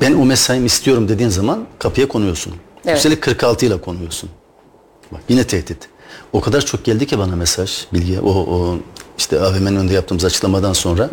[0.00, 2.54] Ben o mesaimi istiyorum dediğin zaman kapıya konuyorsun.
[2.86, 2.96] Evet.
[2.96, 4.30] Üstelik 46 ile konuyorsun.
[5.12, 5.88] Bak yine tehdit.
[6.32, 8.20] O kadar çok geldi ki bana mesaj, bilgi.
[8.20, 8.78] O, o
[9.18, 11.10] işte AVM'nin önünde yaptığımız açıklamadan sonra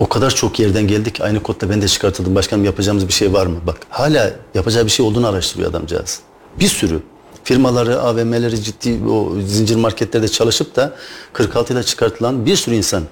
[0.00, 2.34] o kadar çok yerden geldi ki aynı kodda ben de çıkartıldım.
[2.34, 3.56] Başkanım yapacağımız bir şey var mı?
[3.66, 6.20] Bak hala yapacağı bir şey olduğunu araştırıyor adamcağız.
[6.60, 7.02] Bir sürü
[7.44, 10.94] firmaları, AVM'leri ciddi o zincir marketlerde çalışıp da
[11.32, 13.02] 46 ile çıkartılan bir sürü insan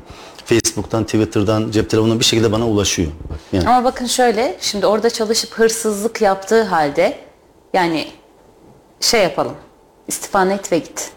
[0.46, 3.12] Facebook'tan, Twitter'dan, cep telefonundan bir şekilde bana ulaşıyor.
[3.52, 3.68] Yani.
[3.68, 7.18] Ama bakın şöyle, şimdi orada çalışıp hırsızlık yaptığı halde
[7.74, 8.08] yani
[9.00, 9.54] şey yapalım,
[10.08, 11.10] istifa et ve git.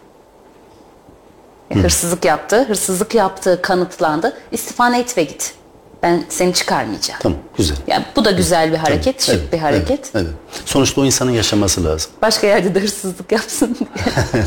[1.70, 5.54] E, Hırsızlık yaptı, hırsızlık yaptığı kanıtlandı, istifa et ve git.
[6.02, 7.20] Ben seni çıkarmayacağım.
[7.22, 7.76] Tamam, güzel.
[7.86, 9.90] Yani bu da güzel bir hareket, Tabii, şık bir hareket.
[9.90, 10.26] Evet, evet.
[10.64, 12.10] Sonuçta o insanın yaşaması lazım.
[12.22, 14.44] Başka yerde de hırsızlık yapsın diye.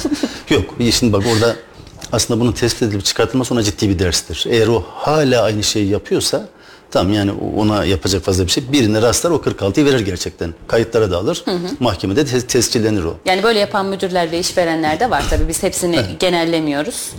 [0.59, 1.55] Yok, şimdi bak orada
[2.13, 4.45] aslında bunun tespit edilip çıkartılması ona ciddi bir derstir.
[4.49, 6.47] Eğer o hala aynı şeyi yapıyorsa
[6.91, 8.71] tamam yani ona yapacak fazla bir şey.
[8.71, 10.53] Birine rastlar o 46'yı verir gerçekten.
[10.67, 11.43] Kayıtlara da alır.
[11.79, 13.15] Mahkemede te- tescillenir o.
[13.25, 17.11] Yani böyle yapan müdürler ve işverenler de var tabii biz hepsini genellemiyoruz.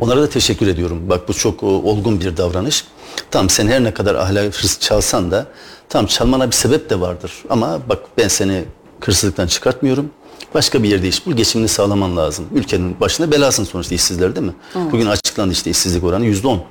[0.00, 1.02] Onlara da teşekkür ediyorum.
[1.08, 2.84] Bak bu çok o, olgun bir davranış.
[3.30, 5.46] Tamam sen her ne kadar ahlak hırs çalsan da
[5.88, 7.32] tamam çalmana bir sebep de vardır.
[7.50, 8.64] Ama bak ben seni
[9.00, 10.10] hırsızlıktan çıkartmıyorum.
[10.54, 12.44] Başka bir yerde iş bul, geçimini sağlaman lazım.
[12.54, 14.52] Ülkenin başında belasın sonuçta işsizler değil mi?
[14.92, 16.62] Bugün açıklandı işte işsizlik oranı yüzde on.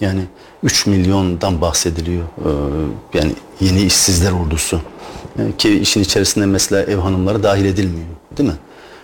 [0.00, 0.20] Yani
[0.62, 2.22] 3 milyondan bahsediliyor.
[2.22, 4.80] Ee, yani yeni işsizler ordusu.
[5.38, 8.06] Yani ki işin içerisinde mesela ev hanımları dahil edilmiyor.
[8.36, 8.56] Değil mi?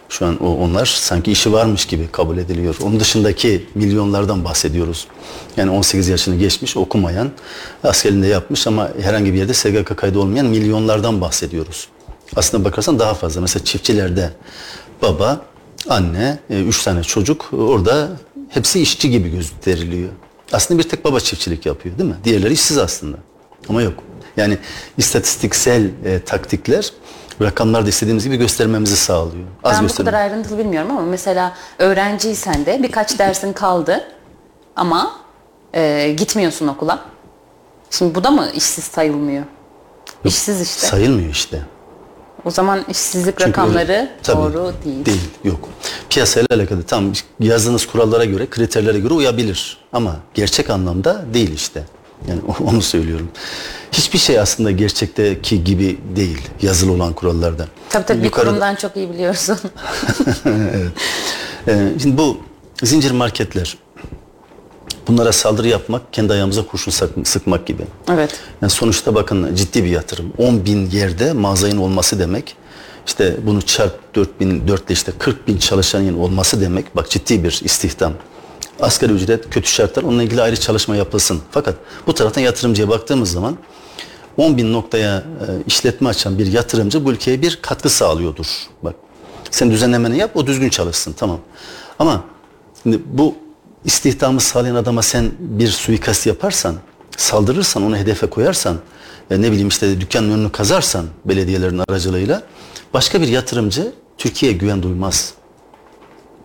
[0.09, 2.77] Şu an o, onlar sanki işi varmış gibi kabul ediliyor.
[2.83, 5.07] Onun dışındaki milyonlardan bahsediyoruz.
[5.57, 7.31] Yani 18 yaşını geçmiş, okumayan,
[7.85, 11.89] askerinde yapmış ama herhangi bir yerde SGK kaydı olmayan milyonlardan bahsediyoruz.
[12.37, 13.41] Aslında bakarsan daha fazla.
[13.41, 14.31] Mesela çiftçilerde
[15.03, 15.41] baba,
[15.89, 18.09] anne, e, üç tane çocuk orada
[18.49, 20.09] hepsi işçi gibi gösteriliyor.
[20.53, 22.17] Aslında bir tek baba çiftçilik yapıyor değil mi?
[22.25, 23.17] Diğerleri işsiz aslında.
[23.69, 23.95] Ama yok.
[24.37, 24.59] Yani
[24.97, 26.93] istatistiksel e, taktikler
[27.43, 29.47] rakamlarda istediğimiz gibi göstermemizi sağlıyor.
[29.65, 34.05] Az ben bu kadar ayrıntılı bilmiyorum ama mesela öğrenciysen de birkaç dersin kaldı
[34.77, 35.13] ama
[35.75, 37.05] e, gitmiyorsun okula.
[37.91, 39.45] Şimdi bu da mı işsiz sayılmıyor?
[40.25, 40.87] İşsiz işte.
[40.87, 41.63] Sayılmıyor işte.
[42.45, 45.05] O zaman işsizlik Çünkü rakamları öyle- Tabii, doğru değil.
[45.07, 45.69] Değil, yok.
[46.11, 49.79] Piyasayla alakalı tam yazdığınız kurallara göre, kriterlere göre uyabilir.
[49.93, 51.85] Ama gerçek anlamda değil işte.
[52.29, 53.29] Yani onu söylüyorum.
[53.93, 57.67] Hiçbir şey aslında gerçekteki gibi değil yazılı olan kurallarda.
[57.91, 59.59] Tabii tabii bir Yukarıda- kurumdan çok iyi biliyorsun.
[61.69, 62.39] Ee, şimdi bu
[62.83, 63.77] zincir marketler
[65.09, 66.93] bunlara saldırı yapmak kendi ayağımıza kurşun
[67.25, 67.83] sıkmak gibi.
[68.11, 68.41] evet.
[68.63, 70.33] Yani sonuçta bakın ciddi bir yatırım.
[70.39, 72.57] 10 bin yerde mağazanın olması demek.
[73.07, 76.97] İşte bunu çarp 4 bin, 4 ile işte 40 bin çalışanın olması demek.
[76.97, 78.13] Bak ciddi bir istihdam.
[78.81, 81.41] Asgari ücret, kötü şartlar onunla ilgili ayrı çalışma yapılsın.
[81.51, 81.75] Fakat
[82.07, 83.57] bu taraftan yatırımcıya baktığımız zaman
[84.37, 85.23] 10 bin noktaya e,
[85.67, 88.47] işletme açan bir yatırımcı bu ülkeye bir katkı sağlıyordur.
[88.83, 88.95] Bak
[89.51, 91.39] sen düzenlemeni yap o düzgün çalışsın tamam.
[91.99, 92.25] Ama
[92.83, 93.35] şimdi bu
[93.85, 96.75] istihdamı sağlayan adama sen bir suikast yaparsan,
[97.17, 98.77] saldırırsan, onu hedefe koyarsan,
[99.31, 102.43] e, ne bileyim işte dükkanın önünü kazarsan belediyelerin aracılığıyla
[102.95, 105.35] başka bir yatırımcı Türkiye'ye güven duymaz.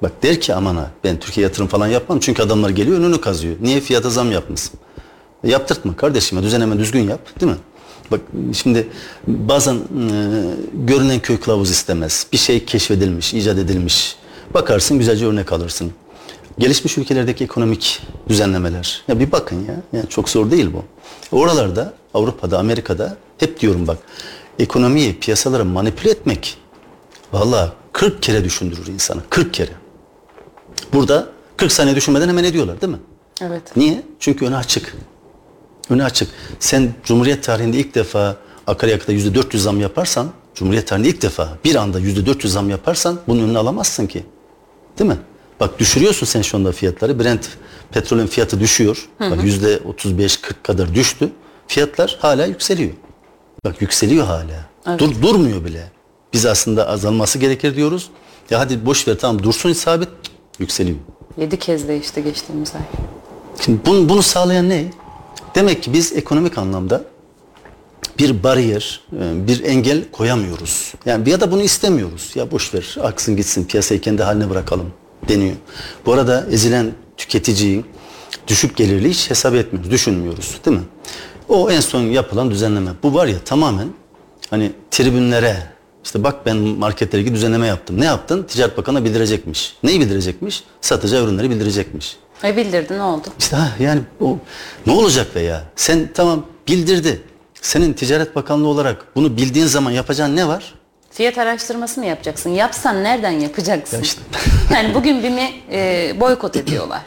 [0.02, 3.56] Bak der ki aman ha ben Türkiye yatırım falan yapmam çünkü adamlar geliyor önünü kazıyor.
[3.62, 4.80] Niye fiyata zam yapmışsın?
[5.44, 7.58] E, yaptırtma kardeşim ya düzenleme düzgün yap değil mi?
[8.12, 8.22] Bak
[8.54, 8.88] şimdi
[9.28, 9.80] bazen e,
[10.74, 12.28] görünen köy kılavuz istemez.
[12.32, 14.16] Bir şey keşfedilmiş, icat edilmiş.
[14.54, 15.92] Bakarsın güzelce örnek alırsın.
[16.58, 19.04] Gelişmiş ülkelerdeki ekonomik düzenlemeler.
[19.08, 19.76] Ya bir bakın ya.
[19.94, 20.84] Yani çok zor değil bu.
[21.38, 23.98] Oralarda Avrupa'da, Amerika'da hep diyorum bak
[24.60, 26.58] ekonomiyi, piyasaları manipüle etmek
[27.34, 29.22] Vallahi 40 kere düşündürür insanı.
[29.30, 29.72] 40 kere.
[30.94, 33.00] Burada 40 saniye düşünmeden hemen ediyorlar değil mi?
[33.42, 33.78] Evet.
[33.78, 34.04] Niye?
[34.20, 34.96] Çünkü önü açık.
[35.90, 36.30] Önü açık.
[36.60, 38.38] Sen Cumhuriyet tarihinde ilk defa
[38.68, 43.20] akaryakıta yüzde 400 zam yaparsan, Cumhuriyet tarihinde ilk defa bir anda yüzde 400 zam yaparsan
[43.28, 44.24] bunun önüne alamazsın ki.
[45.00, 45.18] Değil mi?
[45.60, 47.20] Bak düşürüyorsun sen şu anda fiyatları.
[47.20, 47.50] Brent
[47.92, 49.10] petrolün fiyatı düşüyor.
[49.44, 51.30] Yüzde 35-40 kadar düştü.
[51.68, 52.92] Fiyatlar hala yükseliyor.
[53.66, 54.98] Bak yükseliyor hala.
[55.00, 55.92] Dur, durmuyor bile.
[56.34, 58.10] Biz aslında azalması gerekir diyoruz.
[58.50, 60.10] Ya hadi boş ver tamam dursun sabit
[60.60, 60.98] yükseliyor.
[61.38, 62.82] 7 kez değişti geçtiğimiz ay.
[63.60, 64.86] Şimdi bunu, bunu sağlayan ne?
[65.56, 67.04] Demek ki biz ekonomik anlamda
[68.20, 70.94] bir bariyer, e, bir engel koyamıyoruz.
[71.06, 72.32] Yani ya da bunu istemiyoruz.
[72.36, 74.94] Ya boş ver, aksın gitsin, piyasayı kendi haline bırakalım
[75.30, 75.56] deniyor.
[76.06, 77.86] Bu arada ezilen tüketiciyi
[78.48, 80.84] düşük gelirli hiç hesap etmiyoruz, düşünmüyoruz değil mi?
[81.50, 82.90] O en son yapılan düzenleme.
[83.04, 83.88] Bu var ya tamamen
[84.50, 85.58] hani tribünlere
[86.04, 88.02] işte bak ben marketlere gidip düzenleme yaptım.
[88.02, 88.44] Ne yaptın?
[88.44, 89.76] Ticaret Bakanı'na bildirecekmiş.
[89.84, 90.64] Neyi bildirecekmiş?
[90.82, 92.18] Satacağı ürünleri bildirecekmiş.
[92.44, 93.28] E bildirdi ne oldu?
[93.40, 94.38] İşte ha, yani o
[94.86, 95.64] ne olacak be ya?
[95.76, 97.22] Sen tamam bildirdi.
[97.62, 100.74] Senin Ticaret Bakanlığı olarak bunu bildiğin zaman yapacağın ne var?
[101.14, 102.50] Fiyat araştırması mı yapacaksın?
[102.50, 103.98] Yapsan nereden yapacaksın?
[103.98, 104.22] Ya işte.
[104.74, 107.02] yani bugün BİM'i e, boykot ediyorlar.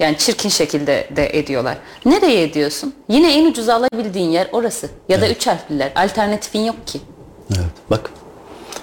[0.00, 1.78] Yani çirkin şekilde de ediyorlar.
[2.04, 2.94] Nereye ediyorsun?
[3.08, 4.90] Yine en ucuz alabildiğin yer orası.
[5.08, 5.92] Ya da üç harfliler.
[5.96, 7.00] Alternatifin yok ki.
[7.50, 7.70] Evet.
[7.90, 8.10] Bak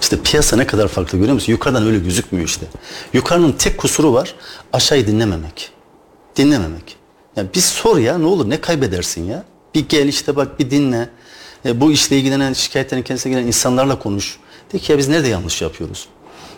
[0.00, 1.52] işte piyasa ne kadar farklı görüyor musun?
[1.52, 2.66] Yukarıdan öyle gözükmüyor işte.
[3.12, 4.34] Yukarının tek kusuru var
[4.72, 5.70] aşağıyı dinlememek.
[6.36, 6.96] Dinlememek.
[7.36, 9.44] Yani bir sor ya ne olur ne kaybedersin ya?
[9.74, 11.08] Bir gel işte bak bir dinle.
[11.66, 14.38] E, bu işle ilgilenen şikayetlerin kendisine gelen insanlarla konuş.
[14.72, 16.08] De ki ya biz nerede yanlış yapıyoruz?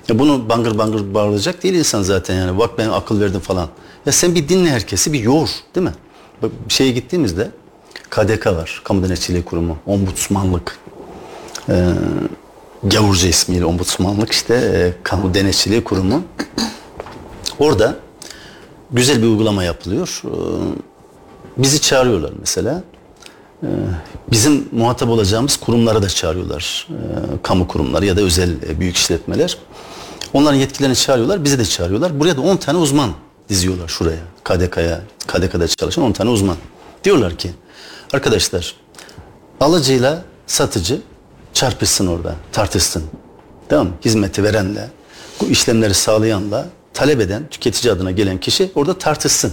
[0.09, 2.59] Ya bunu bangır bangır bağıracak değil insan zaten yani.
[2.59, 3.69] Bak ben akıl verdim falan.
[4.07, 5.95] Ya sen bir dinle herkesi bir yoğur değil mi?
[6.43, 7.51] Bak bir şeye gittiğimizde
[8.11, 8.81] KDK var.
[8.85, 9.79] Kamu Denetçiliği Kurumu.
[9.87, 10.79] Ombudsmanlık.
[11.69, 11.89] Ee,
[12.83, 16.23] gavurca ismiyle ombudsmanlık işte e, kamu denetçiliği kurumu.
[17.59, 17.97] Orada
[18.91, 20.23] güzel bir uygulama yapılıyor.
[20.25, 20.29] Ee,
[21.57, 22.83] bizi çağırıyorlar mesela.
[23.63, 23.67] Ee,
[24.31, 26.89] bizim muhatap olacağımız kurumlara da çağırıyorlar.
[26.91, 26.95] Ee,
[27.43, 29.59] kamu kurumları ya da özel e, büyük işletmeler.
[30.33, 32.21] Onların yetkilerini çağırıyorlar, bizi de çağırıyorlar.
[32.21, 33.11] Buraya da 10 tane uzman
[33.49, 34.21] diziyorlar şuraya.
[34.45, 36.57] KDK'ya, KDK'da çalışan 10 tane uzman.
[37.05, 37.51] Diyorlar ki
[38.13, 38.75] arkadaşlar
[39.61, 41.01] alıcıyla satıcı
[41.53, 43.05] çarpışsın orada, tartışsın.
[43.69, 43.89] Tamam?
[44.05, 44.89] Hizmeti verenle,
[45.41, 49.53] bu işlemleri sağlayanla, talep eden, tüketici adına gelen kişi orada tartışsın.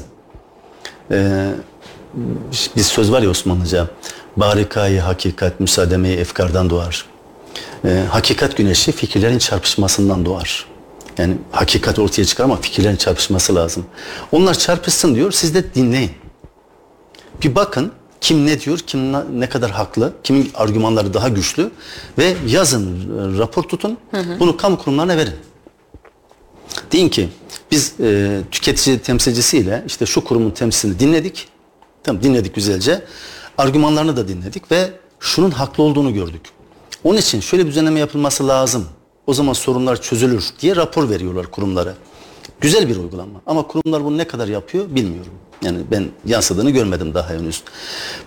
[1.12, 1.52] Ee,
[2.76, 3.88] bir söz var ya Osmanlıca,
[4.38, 7.06] barikayı hakikat, müsaademeyi efkardan doğar.
[7.86, 10.66] Ee, hakikat güneşi fikirlerin çarpışmasından doğar.
[11.18, 13.86] Yani hakikat ortaya çıkar ama fikirlerin çarpışması lazım.
[14.32, 16.12] Onlar çarpışsın diyor, siz de dinleyin.
[17.44, 21.72] Bir bakın kim ne diyor, kim ne kadar haklı, kimin argümanları daha güçlü
[22.18, 23.98] ve yazın, e, rapor tutun,
[24.40, 25.34] bunu kamu kurumlarına verin.
[26.92, 27.30] Deyin ki
[27.72, 31.48] biz e, tüketici temsilcisiyle işte şu kurumun temsilini dinledik.
[32.06, 33.02] Tamam dinledik güzelce.
[33.58, 34.90] Argümanlarını da dinledik ve
[35.20, 36.42] şunun haklı olduğunu gördük.
[37.04, 38.86] Onun için şöyle bir düzenleme yapılması lazım.
[39.28, 41.94] O zaman sorunlar çözülür diye rapor veriyorlar kurumlara.
[42.62, 45.32] Güzel bir uygulama ama kurumlar bunu ne kadar yapıyor bilmiyorum.
[45.64, 47.64] Yani ben yansıdığını görmedim daha henüz.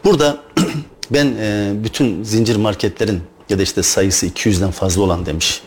[0.04, 0.38] Burada
[1.10, 5.62] ben e, bütün zincir marketlerin ya da işte sayısı 200'den fazla olan demiş.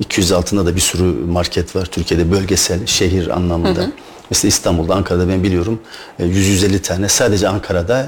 [0.00, 3.80] 200 altında da bir sürü market var Türkiye'de bölgesel şehir anlamında.
[3.80, 3.92] Hı hı.
[4.30, 5.80] Mesela İstanbul'da, Ankara'da ben biliyorum
[6.20, 8.06] 100-150 tane sadece Ankara'da e,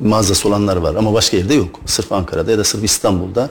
[0.00, 1.80] mağazası olanlar var ama başka yerde yok.
[1.86, 3.50] Sırf Ankara'da ya da sırf İstanbul'da.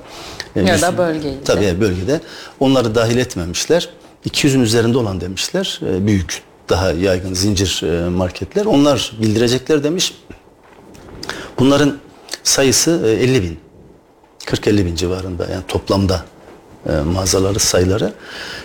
[0.55, 1.43] E, ya da bölgede.
[1.45, 2.21] Tabii bölgede.
[2.59, 3.89] Onları dahil etmemişler.
[4.25, 5.79] 200'ün üzerinde olan demişler.
[5.87, 8.65] E, büyük, daha yaygın zincir marketler.
[8.65, 10.13] Onlar bildirecekler demiş.
[11.59, 11.97] Bunların
[12.43, 13.59] sayısı 50 bin.
[14.39, 16.25] 40-50 bin civarında yani toplamda
[16.89, 18.13] e, mağazaları sayıları.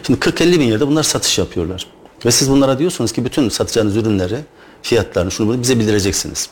[0.03, 1.87] Şimdi 40-50 bin yerde bunlar satış yapıyorlar.
[2.25, 4.39] Ve siz bunlara diyorsunuz ki bütün satacağınız ürünleri,
[4.83, 6.51] fiyatlarını şunu bunu bize bildireceksiniz.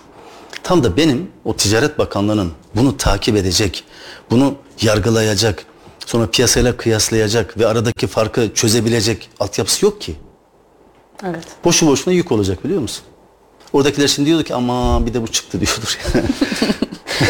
[0.63, 3.85] Tam da benim o Ticaret Bakanlığı'nın bunu takip edecek,
[4.31, 5.65] bunu yargılayacak,
[6.07, 10.17] sonra piyasayla kıyaslayacak ve aradaki farkı çözebilecek altyapısı yok ki.
[11.25, 11.45] Evet.
[11.65, 13.05] Boşu boşuna yük olacak biliyor musun?
[13.73, 15.99] Oradakiler şimdi diyordu ki ama bir de bu çıktı diyordur.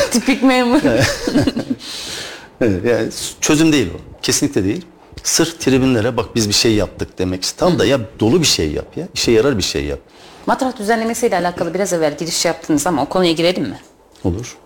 [0.10, 0.80] Tipik memur.
[2.60, 3.08] evet, yani
[3.40, 4.20] çözüm değil o.
[4.22, 4.84] Kesinlikle değil.
[5.24, 7.52] Sırf tribünlere bak biz bir şey yaptık demek.
[7.56, 9.08] Tam da ya dolu bir şey yap ya.
[9.14, 9.98] İşe yarar bir şey yap.
[10.46, 13.78] Matrah düzenlemesiyle alakalı biraz evvel giriş yaptınız ama o konuya girelim mi?
[14.24, 14.56] Olur.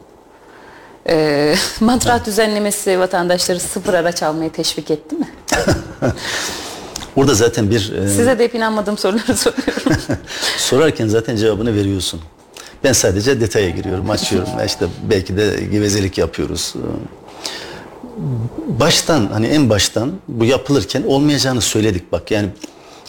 [1.09, 5.29] Ee, matrah düzenlemesi vatandaşları sıfır araç almaya teşvik etti mi?
[7.16, 7.92] Orada zaten bir...
[7.92, 8.09] E...
[8.09, 9.92] Size de hep inanmadığım soruları soruyorum.
[10.57, 12.21] Sorarken zaten cevabını veriyorsun.
[12.85, 14.49] Ben sadece detaya giriyorum, açıyorum.
[14.66, 16.75] işte belki de gevezelik yapıyoruz.
[18.81, 22.31] Baştan hani en baştan bu yapılırken olmayacağını söyledik bak.
[22.31, 22.49] Yani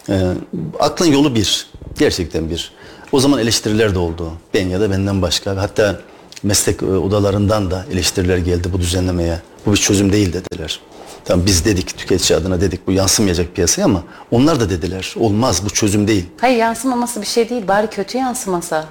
[0.10, 0.32] Ee,
[0.80, 1.68] aklın yolu bir.
[2.00, 2.72] Gerçekten bir.
[3.12, 4.32] O zaman eleştiriler de oldu.
[4.54, 5.58] Ben ya da benden başka.
[5.58, 6.00] Hatta
[6.44, 9.40] meslek e, odalarından da eleştiriler geldi bu düzenlemeye.
[9.66, 10.80] Bu bir çözüm değil dediler.
[11.26, 15.70] Tamam biz dedik tüketici adına dedik bu yansımayacak piyasaya ama onlar da dediler olmaz bu
[15.70, 16.26] çözüm değil.
[16.42, 17.68] Hayır yansımaması bir şey değil.
[17.68, 18.86] Bari kötü yansımasa.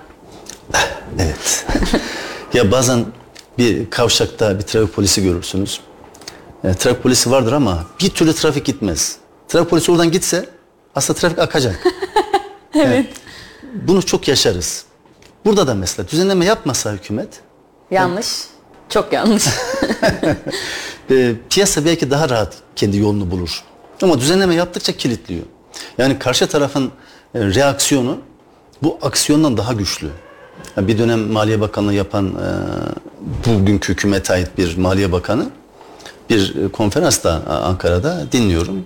[1.18, 1.66] Evet.
[2.54, 3.04] ya bazen
[3.58, 5.80] bir kavşakta bir trafik polisi görürsünüz.
[6.64, 9.16] Yani trafik polisi vardır ama bir türlü trafik gitmez.
[9.48, 10.48] Trafik polisi oradan gitse
[10.94, 11.86] aslında trafik akacak.
[12.74, 13.06] evet.
[13.74, 14.84] bunu çok yaşarız.
[15.44, 17.28] Burada da mesela düzenleme yapmasa hükümet
[17.90, 18.44] Yanlış.
[18.88, 19.44] Çok yanlış.
[21.10, 23.62] e, piyasa belki daha rahat kendi yolunu bulur.
[24.02, 25.42] Ama düzenleme yaptıkça kilitliyor.
[25.98, 26.92] Yani karşı tarafın
[27.34, 28.18] e, reaksiyonu
[28.82, 30.08] bu aksiyondan daha güçlü.
[30.76, 32.48] Yani bir dönem Maliye Bakanlığı yapan e,
[33.46, 35.46] bugünkü hükümete ait bir Maliye Bakanı
[36.30, 38.84] bir e, konferansta Ankara'da dinliyorum.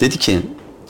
[0.00, 0.40] Dedi ki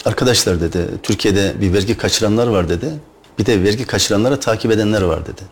[0.04, 2.92] arkadaşlar dedi Türkiye'de bir vergi kaçıranlar var dedi.
[3.38, 5.42] Bir de vergi kaçıranları takip edenler var dedi.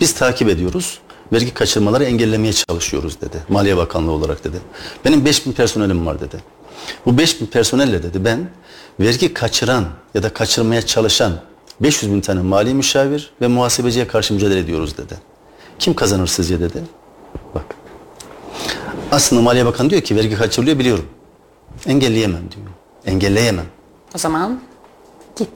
[0.00, 0.98] Biz takip ediyoruz.
[1.32, 3.36] Vergi kaçırmaları engellemeye çalışıyoruz dedi.
[3.48, 4.56] Maliye Bakanlığı olarak dedi.
[5.04, 6.36] Benim 5000 personelim var dedi.
[7.06, 8.48] Bu 5000 personelle dedi ben
[9.00, 9.84] vergi kaçıran
[10.14, 11.32] ya da kaçırmaya çalışan
[11.80, 15.14] 500 bin tane mali müşavir ve muhasebeciye karşı mücadele ediyoruz dedi.
[15.78, 16.82] Kim kazanır sizce dedi.
[17.54, 17.85] Bak.
[19.10, 21.04] Aslında Maliye Bakanı diyor ki vergi kaçırılıyor biliyorum.
[21.86, 22.66] Engelleyemem diyor.
[23.06, 23.66] Engelleyemem.
[24.14, 24.60] o zaman
[25.36, 25.48] git.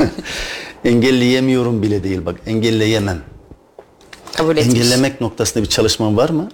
[0.84, 3.22] Engelleyemiyorum bile değil bak engelleyemem.
[4.32, 4.74] Kabul etmiş.
[4.74, 6.48] Engellemek noktasında bir çalışman var mı?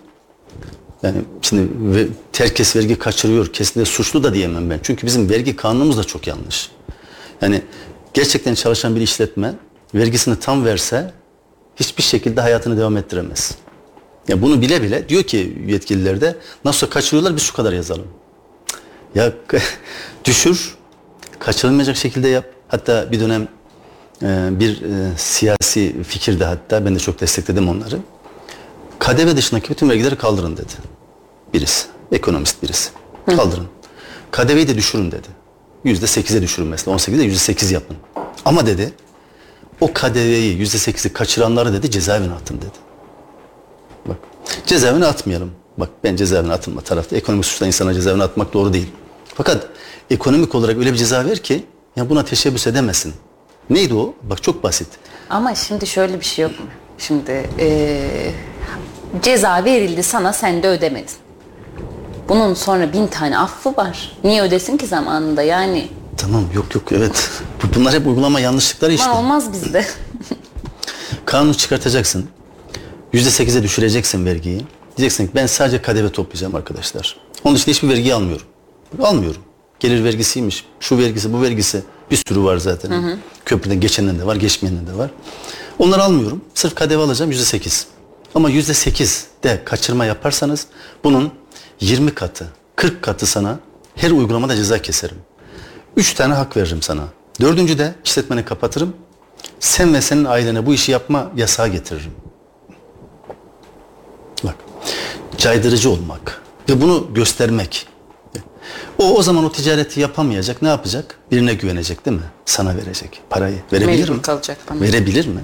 [1.03, 2.07] Yani şimdi ve,
[2.39, 3.53] herkes vergi kaçırıyor.
[3.53, 4.81] Kesinlikle suçlu da diyemem ben.
[4.83, 6.71] Çünkü bizim vergi kanunumuz da çok yanlış.
[7.43, 7.63] Yani
[8.15, 9.55] gerçekten çalışan bir işletme
[9.95, 11.13] vergisini tam verse
[11.77, 13.55] hiçbir şekilde hayatını devam ettiremez.
[14.29, 18.07] Ya bunu bile bile diyor ki yetkililer de nasıl kaçırıyorlar biz şu kadar yazalım.
[19.15, 19.33] Ya
[20.25, 20.75] düşür,
[21.39, 22.45] kaçırılmayacak şekilde yap.
[22.69, 23.49] Hatta bir dönem
[24.23, 27.99] e, bir e, siyasi fikirde hatta ben de çok destekledim onları.
[28.99, 30.73] KDV dışındaki bütün vergileri kaldırın dedi.
[31.55, 31.87] Birisi.
[32.13, 32.91] Ekonomist birisi.
[33.27, 33.67] Kaldırın.
[34.33, 35.29] KDV'yi de düşürün dedi.
[35.85, 36.97] Yüzde sekize düşürün mesela.
[36.97, 37.97] 18'de yüzde sekiz yapın.
[38.45, 38.93] Ama dedi
[39.81, 42.86] o KDV'yi yüzde sekizi kaçıranları dedi cezaevine atın dedi.
[44.67, 45.51] Cezaevine atmayalım.
[45.79, 47.17] Bak ben cezaevine atılma tarafta.
[47.17, 48.89] Ekonomik suçtan insana cezaevine atmak doğru değil.
[49.35, 49.67] Fakat
[50.11, 51.65] ekonomik olarak öyle bir ceza ver ki
[51.97, 53.15] ya buna teşebbüs edemesin.
[53.71, 54.15] Neydi o?
[54.23, 54.89] Bak çok basit.
[55.31, 56.67] Ama şimdi şöyle bir şey yok mu?
[56.99, 58.35] Şimdi eee,
[59.23, 61.15] ceza verildi sana sen de ödemedin.
[62.29, 64.17] Bunun sonra bin tane affı var.
[64.25, 65.89] Niye ödesin ki zamanında yani?
[66.17, 67.31] Tamam yok yok evet.
[67.63, 69.07] Bu- Bunlar hep uygulama yanlışlıkları işte.
[69.11, 69.85] Ama olmaz bizde.
[71.25, 72.29] Kanunu çıkartacaksın.
[73.17, 74.67] Yüzde sekize düşüreceksin vergiyi.
[74.97, 77.17] Diyeceksin ki ben sadece KDV toplayacağım arkadaşlar.
[77.45, 78.47] Onun dışında hiçbir vergi almıyorum.
[79.03, 79.43] Almıyorum.
[79.81, 81.83] Gelir vergisiymiş, şu vergisi, bu vergisi.
[82.11, 82.91] Bir sürü var zaten.
[83.45, 85.11] Köprüden geçenden de var, geçmeyenden de var.
[85.79, 86.41] Onları almıyorum.
[86.55, 87.87] Sırf KDV alacağım yüzde sekiz.
[88.35, 90.67] Ama yüzde sekiz de kaçırma yaparsanız
[91.05, 91.33] bunun
[91.81, 93.59] 20 katı, 40 katı sana
[93.95, 95.19] her uygulamada ceza keserim.
[95.97, 97.05] Üç tane hak veririm sana.
[97.41, 98.97] Dördüncü de işletmeni kapatırım.
[99.61, 102.13] Sen ve senin ailene bu işi yapma yasağı getiririm.
[104.45, 104.55] Bak,
[105.39, 107.87] caydırıcı olmak ve bunu göstermek.
[108.99, 110.63] O o zaman o ticareti yapamayacak.
[110.63, 111.19] Ne yapacak?
[111.31, 112.23] Birine güvenecek değil mi?
[112.45, 113.57] Sana verecek parayı.
[113.73, 114.23] Verebilir Mecbur mi?
[114.23, 114.81] kalacak bana.
[114.81, 115.41] Verebilir mi?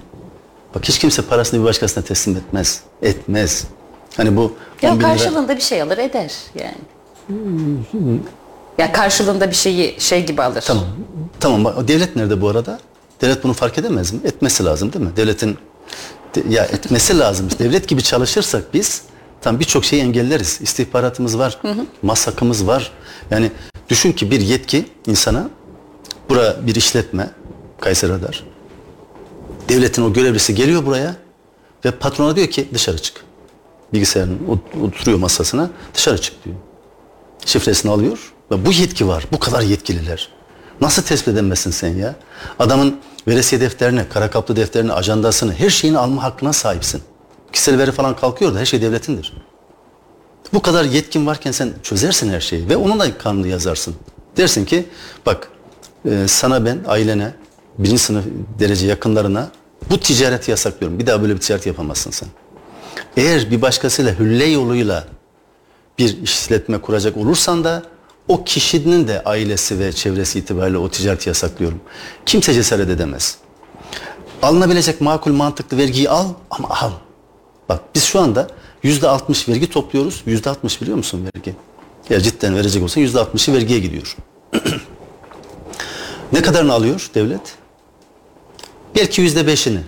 [0.74, 2.80] Bak hiç kimse parasını bir başkasına teslim etmez.
[3.02, 3.64] Etmez.
[4.16, 4.52] Hani bu
[4.82, 6.74] ya 10 bin lira- karşılığında bir şey alır eder yani.
[8.78, 10.64] Ya karşılığında bir şeyi şey gibi alır.
[10.66, 10.84] Tamam.
[11.40, 11.64] Tamam.
[11.64, 12.80] bak, Devlet nerede bu arada?
[13.20, 14.20] Devlet bunu fark edemez mi?
[14.24, 15.16] Etmesi lazım değil mi?
[15.16, 15.56] Devletin de-
[16.48, 17.48] ya etmesi lazım.
[17.58, 19.02] Devlet gibi çalışırsak biz
[19.40, 20.58] tam birçok şeyi engelleriz.
[20.62, 21.58] İstihbaratımız var.
[22.02, 22.92] Masakımız var.
[23.30, 23.50] Yani
[23.88, 25.50] düşün ki bir yetki insana
[26.28, 27.30] bura bir işletme
[27.80, 28.44] Kayseri Radar.
[29.68, 31.16] Devletin o görevlisi geliyor buraya
[31.84, 33.24] ve patrona diyor ki dışarı çık.
[33.92, 36.56] Bilgisayarın ot- oturuyor masasına dışarı çık diyor
[37.46, 39.24] şifresini alıyor ve bu yetki var.
[39.32, 40.28] Bu kadar yetkililer.
[40.80, 42.14] Nasıl tespit edemezsin sen ya?
[42.58, 42.96] Adamın
[43.28, 47.02] veresiye defterini, kara kaplı defterini, ajandasını, her şeyini alma hakkına sahipsin.
[47.52, 49.32] Kişisel veri falan kalkıyor da her şey devletindir.
[50.52, 53.94] Bu kadar yetkin varken sen çözersin her şeyi ve onun da kanunu yazarsın.
[54.36, 54.86] Dersin ki
[55.26, 55.48] bak
[56.04, 57.34] e, sana ben ailene,
[57.78, 58.24] birinci sınıf
[58.58, 59.50] derece yakınlarına
[59.90, 60.98] bu ticareti yasaklıyorum.
[60.98, 62.28] Bir daha böyle bir ticaret yapamazsın sen.
[63.16, 65.04] Eğer bir başkasıyla hülle yoluyla
[65.98, 67.82] bir işletme kuracak olursan da
[68.28, 71.80] o kişinin de ailesi ve çevresi itibariyle o ticareti yasaklıyorum.
[72.26, 73.38] Kimse cesaret edemez.
[74.42, 76.90] Alınabilecek makul mantıklı vergiyi al ama al.
[77.68, 78.48] Bak biz şu anda
[78.82, 80.22] yüzde altmış vergi topluyoruz.
[80.26, 81.54] Yüzde altmış biliyor musun vergi?
[82.10, 84.16] Ya cidden verecek olsa yüzde altmışı vergiye gidiyor.
[86.32, 87.56] Ne kadarını alıyor devlet?
[88.96, 89.80] Belki yüzde beşini.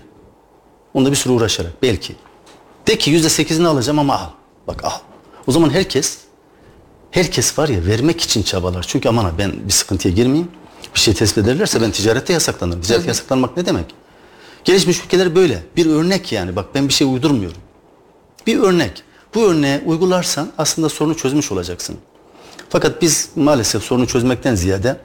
[0.94, 2.16] Onda bir sürü uğraşarak belki.
[2.86, 4.28] De ki yüzde sekizini alacağım ama al.
[4.66, 4.98] Bak al.
[5.46, 6.18] O zaman herkes
[7.14, 8.84] herkes var ya vermek için çabalar.
[8.88, 10.48] Çünkü aman ben bir sıkıntıya girmeyeyim.
[10.94, 12.80] Bir şey tespit ederlerse ben ticarette yasaklanırım.
[12.80, 13.86] Ticarette yasaklanmak ne demek?
[14.64, 15.62] Gelişmiş ülkeler böyle.
[15.76, 16.56] Bir örnek yani.
[16.56, 17.60] Bak ben bir şey uydurmuyorum.
[18.46, 19.02] Bir örnek.
[19.34, 21.96] Bu örneği uygularsan aslında sorunu çözmüş olacaksın.
[22.68, 24.96] Fakat biz maalesef sorunu çözmekten ziyade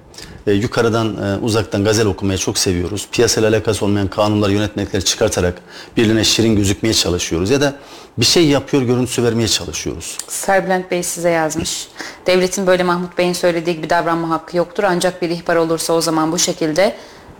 [0.49, 3.07] e, yukarıdan e, uzaktan gazel okumayı çok seviyoruz.
[3.11, 5.61] Piyasayla alakası olmayan kanunlar, yönetmelikleri çıkartarak
[5.97, 7.49] birilerine şirin gözükmeye çalışıyoruz.
[7.49, 7.73] Ya da
[8.17, 10.17] bir şey yapıyor görüntüsü vermeye çalışıyoruz.
[10.27, 11.87] Serbülent Bey size yazmış.
[12.25, 14.83] Devletin böyle Mahmut Bey'in söylediği gibi davranma hakkı yoktur.
[14.83, 16.95] Ancak bir ihbar olursa o zaman bu şekilde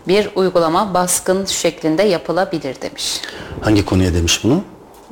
[0.07, 3.21] bir uygulama baskın şeklinde yapılabilir demiş.
[3.61, 4.63] Hangi konuya demiş bunu?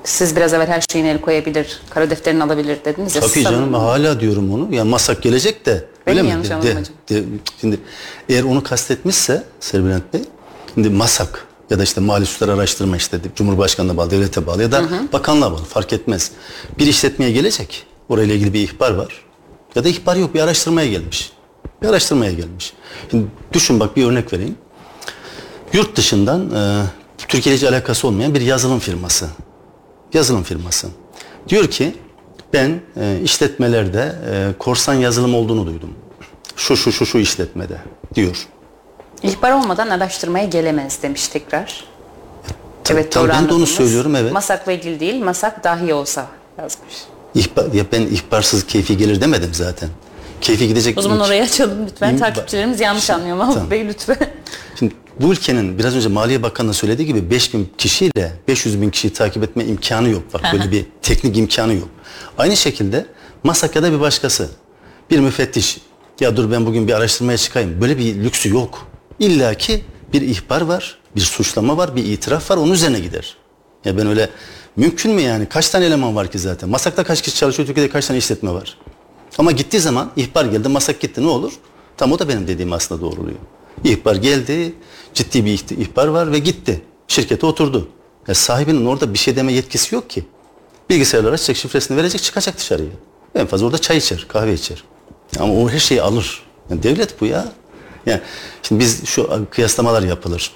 [0.04, 3.22] Siz biraz evvel her şeyin el koyabilir, kara defterini alabilir dediniz ya.
[3.22, 4.76] Tabii canım hala diyorum onu.
[4.76, 5.86] Ya masak gelecek de.
[6.08, 6.50] Öyle mi yanlış
[7.10, 7.24] De- de-
[7.62, 7.80] şimdi
[8.30, 10.22] eğer onu kastetmişse Serbülent Bey,
[10.74, 14.84] şimdi masak ya da işte mali suçlar araştırma işte Cumhurbaşkanı'na bağlı, devlete bağlı ya da
[15.14, 16.32] bakanlığa bağlı fark etmez.
[16.80, 17.86] Bir işletmeye gelecek.
[18.10, 19.26] Orayla ilgili bir ihbar var.
[19.76, 21.32] Ya da ihbar yok bir araştırmaya gelmiş.
[21.82, 22.74] Bir araştırmaya gelmiş.
[23.12, 24.56] Şimdi düşün bak bir örnek vereyim.
[25.74, 26.84] Yurt dışından e,
[27.28, 29.28] Türkiye ile alakası olmayan bir yazılım firması.
[30.14, 30.88] Yazılım firması.
[31.50, 31.96] Diyor ki
[32.58, 35.94] ben e, işletmelerde e, korsan yazılım olduğunu duydum.
[36.56, 37.78] Şu şu şu şu işletmede
[38.16, 38.48] diyor.
[39.24, 41.86] İhbar olmadan araştırmaya gelemez demiş tekrar.
[42.92, 44.32] evet tabii ben de onu söylüyorum, evet.
[44.32, 46.94] Masakla ilgili değil, masak dahi olsa yazmış.
[47.36, 49.90] İhbar, ya ben ihbarsız keyfi gelir demedim zaten.
[50.42, 50.98] Keyfi gidecek.
[50.98, 52.14] O zaman orayı açalım lütfen.
[52.14, 53.72] İm- Takipçilerimiz yanlış anlıyor Mahmut Tamam.
[53.72, 54.18] Bey lütfen.
[54.80, 59.44] Şimdi bu ülkenin biraz önce Maliye Bakanı'nın söylediği gibi 5000 kişiyle 500 bin kişiyi takip
[59.44, 60.24] etme imkanı yok.
[60.34, 61.90] Bak böyle bir teknik imkanı yok.
[62.38, 63.06] Aynı şekilde
[63.44, 64.50] MASAK ya da bir başkası
[65.12, 65.78] bir müfettiş
[66.20, 67.82] ya dur ben bugün bir araştırmaya çıkayım.
[67.82, 68.88] Böyle bir lüksü yok.
[69.20, 73.36] İlla ki bir ihbar var, bir suçlama var, bir itiraf var onun üzerine gider.
[73.86, 74.30] Ya ben öyle
[74.76, 75.46] mümkün mü yani?
[75.46, 76.70] Kaç tane eleman var ki zaten?
[76.70, 77.68] MASAK'ta kaç kişi çalışıyor?
[77.68, 78.78] Türkiye'de kaç tane işletme var?
[79.38, 81.54] Ama gittiği zaman ihbar geldi, masak gitti ne olur?
[81.98, 83.38] Tam o da benim dediğim aslında doğruluyor.
[83.84, 84.74] İhbar geldi,
[85.14, 86.82] ciddi bir ihbar var ve gitti.
[87.08, 87.88] Şirkete oturdu.
[88.28, 90.26] Ya sahibinin orada bir şey deme yetkisi yok ki.
[90.90, 92.90] Bilgisayarlar açacak, şifresini verecek, çıkacak dışarıya.
[93.36, 94.84] En fazla orada çay içer, kahve içer.
[95.40, 96.44] Ama o her şeyi alır.
[96.70, 97.52] Yani devlet bu ya.
[98.06, 98.22] Yani
[98.64, 100.52] şimdi biz şu kıyaslamalar yapılır.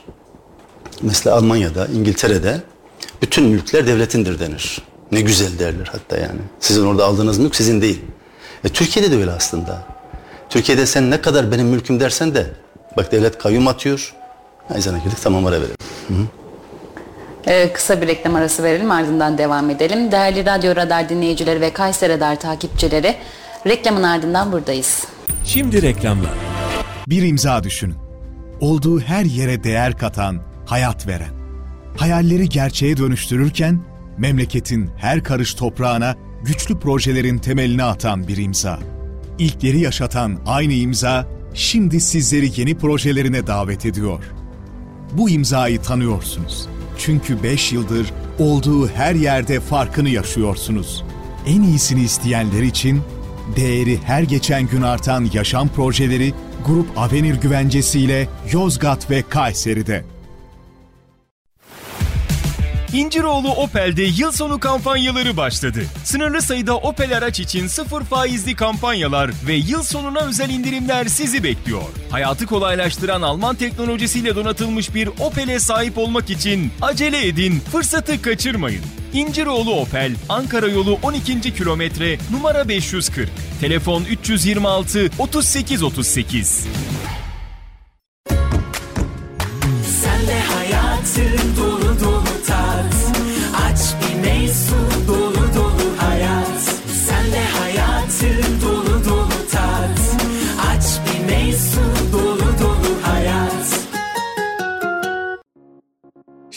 [1.01, 2.61] Mesela Almanya'da, İngiltere'de
[3.21, 4.81] bütün mülkler devletindir denir.
[5.11, 6.39] Ne güzel derler hatta yani.
[6.59, 8.01] Sizin orada aldığınız mülk sizin değil.
[8.63, 9.81] E, Türkiye'de de öyle aslında.
[10.49, 12.47] Türkiye'de sen ne kadar benim mülküm dersen de
[12.97, 14.13] bak devlet kayyum atıyor.
[14.73, 15.77] Ayzana girdik tamam ara verelim.
[17.47, 20.11] Ee, kısa bir reklam arası verelim ardından devam edelim.
[20.11, 23.15] Değerli Radyo Radar dinleyicileri ve Kayseri Radar takipçileri
[23.67, 25.05] reklamın ardından buradayız.
[25.45, 26.31] Şimdi reklamlar.
[27.07, 27.95] Bir imza düşünün.
[28.59, 31.33] Olduğu her yere değer katan, hayat veren.
[31.97, 33.79] Hayalleri gerçeğe dönüştürürken
[34.17, 36.15] memleketin her karış toprağına
[36.45, 38.79] güçlü projelerin temelini atan bir imza.
[39.39, 44.23] İlkleri yaşatan aynı imza şimdi sizleri yeni projelerine davet ediyor.
[45.13, 46.67] Bu imzayı tanıyorsunuz.
[46.97, 51.03] Çünkü 5 yıldır olduğu her yerde farkını yaşıyorsunuz.
[51.45, 53.01] En iyisini isteyenler için
[53.55, 56.33] değeri her geçen gün artan yaşam projeleri
[56.65, 60.10] Grup Avenir güvencesiyle Yozgat ve Kayseri'de.
[62.93, 65.79] İnciroğlu Opel'de yıl sonu kampanyaları başladı.
[66.03, 71.81] Sınırlı sayıda Opel araç için sıfır faizli kampanyalar ve yıl sonuna özel indirimler sizi bekliyor.
[72.09, 78.83] Hayatı kolaylaştıran Alman teknolojisiyle donatılmış bir Opel'e sahip olmak için acele edin, fırsatı kaçırmayın.
[79.13, 81.41] İnciroğlu Opel, Ankara yolu 12.
[81.41, 83.29] kilometre, numara 540.
[83.61, 86.67] Telefon 326 38 38.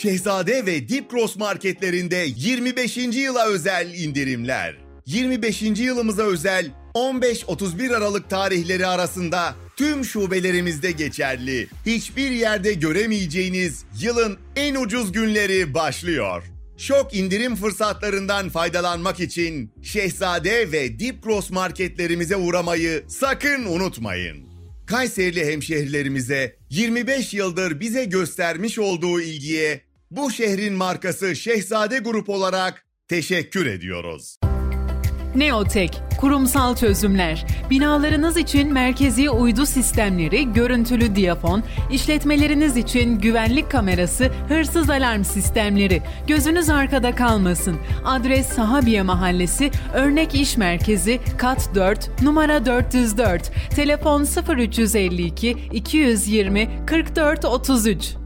[0.05, 2.97] Şehzade ve Dipros marketlerinde 25.
[2.97, 4.77] yıla özel indirimler.
[5.05, 5.61] 25.
[5.61, 11.67] yılımıza özel 15-31 Aralık tarihleri arasında tüm şubelerimizde geçerli.
[11.85, 16.43] Hiçbir yerde göremeyeceğiniz yılın en ucuz günleri başlıyor.
[16.77, 24.45] Şok indirim fırsatlarından faydalanmak için Şehzade ve Dipros marketlerimize uğramayı sakın unutmayın.
[24.85, 29.85] Kayserili hemşehrilerimize 25 yıldır bize göstermiş olduğu ilgiye
[30.15, 34.37] bu şehrin markası Şehzade Grup olarak teşekkür ediyoruz.
[35.35, 37.45] Neotek, kurumsal çözümler.
[37.69, 46.01] Binalarınız için merkezi uydu sistemleri, görüntülü diyafon, işletmeleriniz için güvenlik kamerası, hırsız alarm sistemleri.
[46.27, 47.77] Gözünüz arkada kalmasın.
[48.05, 53.51] Adres Sahabiye Mahallesi, Örnek İş Merkezi, kat 4, numara 404.
[53.75, 58.24] Telefon 0352 220 44 33.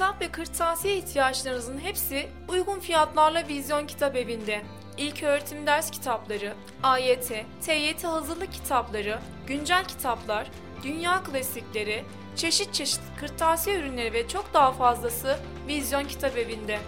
[0.00, 4.62] Kitap ve kırtasiye ihtiyaçlarınızın hepsi uygun fiyatlarla Vizyon Kitap Evi'nde.
[4.98, 7.32] İlk öğretim ders kitapları, AYT,
[7.62, 10.46] TYT hazırlık kitapları, güncel kitaplar,
[10.82, 12.04] dünya klasikleri,
[12.36, 15.38] çeşit çeşit kırtasiye ürünleri ve çok daha fazlası
[15.68, 16.78] Vizyon Kitap Evi'nde.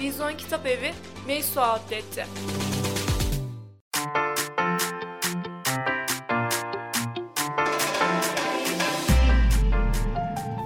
[0.00, 0.92] Vizyon Kitap Evi,
[1.26, 2.26] Meysu Outlet'te.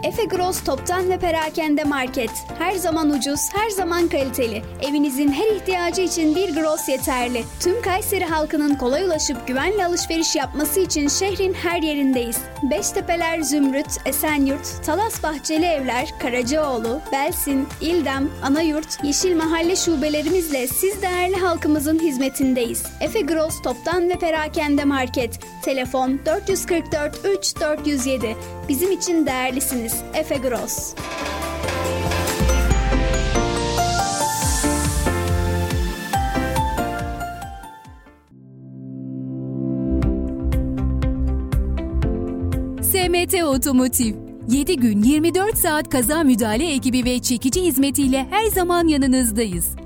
[0.06, 2.30] Efe Gross Toptan ve Perakende Market.
[2.58, 4.62] Her zaman ucuz, her zaman kaliteli.
[4.82, 7.44] Evinizin her ihtiyacı için bir Gross yeterli.
[7.60, 12.38] Tüm Kayseri halkının kolay ulaşıp güvenle alışveriş yapması için şehrin her yerindeyiz.
[12.62, 21.36] Beştepeler Zümrüt, Esenyurt, Talas Bahçeli Evler, Karacaoğlu, Belsin, İldem, Anayurt, Yeşil Mahalle şubelerimizle siz değerli
[21.36, 22.82] halkımızın hizmetindeyiz.
[23.00, 25.40] Efe Gross Toptan ve Perakende Market.
[25.62, 28.36] Telefon 444 3 407.
[28.68, 29.95] Bizim için değerlisiniz.
[30.14, 30.94] Efe Gross.
[42.82, 44.14] SMT Otomotiv
[44.48, 49.85] 7 gün 24 saat kaza müdahale ekibi ve çekici hizmetiyle her zaman yanınızdayız.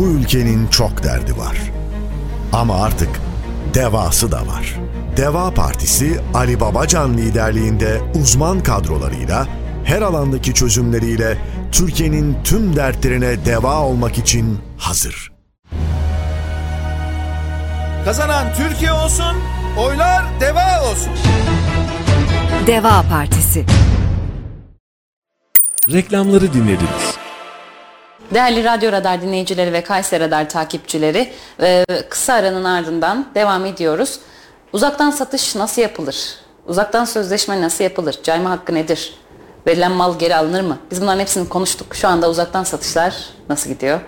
[0.00, 1.56] Bu ülkenin çok derdi var.
[2.52, 3.08] Ama artık
[3.74, 4.74] devası da var.
[5.16, 9.46] Deva Partisi Ali Babacan liderliğinde uzman kadrolarıyla
[9.84, 11.38] her alandaki çözümleriyle
[11.72, 15.32] Türkiye'nin tüm dertlerine deva olmak için hazır.
[18.04, 19.36] Kazanan Türkiye olsun,
[19.78, 21.12] oylar deva olsun.
[22.66, 23.64] Deva Partisi.
[25.92, 27.09] Reklamları dinlediniz.
[28.34, 34.18] Değerli Radyo Radar dinleyicileri ve Kayseri Radar takipçileri e, kısa aranın ardından devam ediyoruz.
[34.72, 36.34] Uzaktan satış nasıl yapılır?
[36.66, 38.16] Uzaktan sözleşme nasıl yapılır?
[38.22, 39.14] Cayma hakkı nedir?
[39.66, 40.78] Verilen mal geri alınır mı?
[40.90, 41.94] Biz bunların hepsini konuştuk.
[41.94, 43.14] Şu anda uzaktan satışlar
[43.48, 44.00] nasıl gidiyor?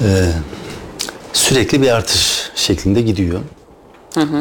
[0.00, 0.30] Ee,
[1.32, 3.40] sürekli bir artış şeklinde gidiyor.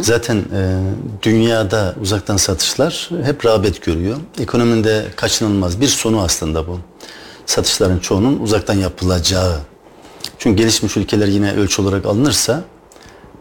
[0.01, 0.79] Zaten e,
[1.21, 4.17] dünyada uzaktan satışlar hep rağbet görüyor.
[4.39, 6.79] Ekonominin de kaçınılmaz bir sonu aslında bu.
[7.45, 9.59] Satışların çoğunun uzaktan yapılacağı.
[10.39, 12.63] Çünkü gelişmiş ülkeler yine ölçü olarak alınırsa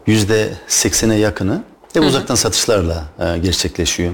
[0.07, 4.13] yüzde seksene yakını hep uzaktan satışlarla e, gerçekleşiyor.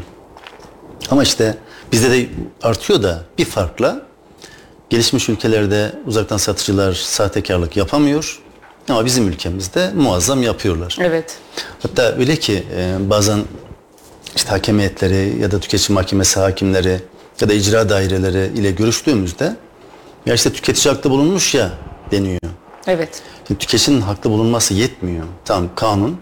[1.10, 1.58] Ama işte
[1.92, 2.28] bizde de
[2.62, 4.02] artıyor da bir farkla
[4.90, 8.42] gelişmiş ülkelerde uzaktan satıcılar sahtekarlık yapamıyor.
[8.88, 10.96] Ama bizim ülkemizde muazzam yapıyorlar.
[11.00, 11.36] Evet.
[11.82, 13.40] Hatta öyle ki e, bazen
[14.36, 17.00] işte hakem heyetleri ya da tüketici mahkemesi hakimleri
[17.40, 19.56] ya da icra daireleri ile görüştüğümüzde
[20.28, 21.70] ya işte tüketici haklı bulunmuş ya
[22.10, 22.40] deniyor.
[22.86, 23.22] Evet.
[23.46, 25.24] Şimdi tüketicinin haklı bulunması yetmiyor.
[25.44, 26.16] Tamam kanun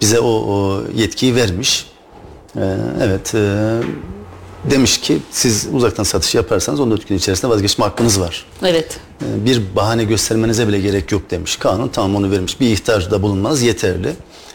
[0.00, 1.86] bize o, o yetkiyi vermiş.
[2.56, 2.60] Ee,
[3.02, 3.80] evet e,
[4.70, 8.46] demiş ki siz uzaktan satış yaparsanız 14 gün içerisinde vazgeçme hakkınız var.
[8.62, 9.00] Evet.
[9.22, 11.56] Ee, bir bahane göstermenize bile gerek yok demiş.
[11.56, 12.60] Kanun tamam onu vermiş.
[12.60, 14.12] Bir ihtarda bulunmanız yeterli.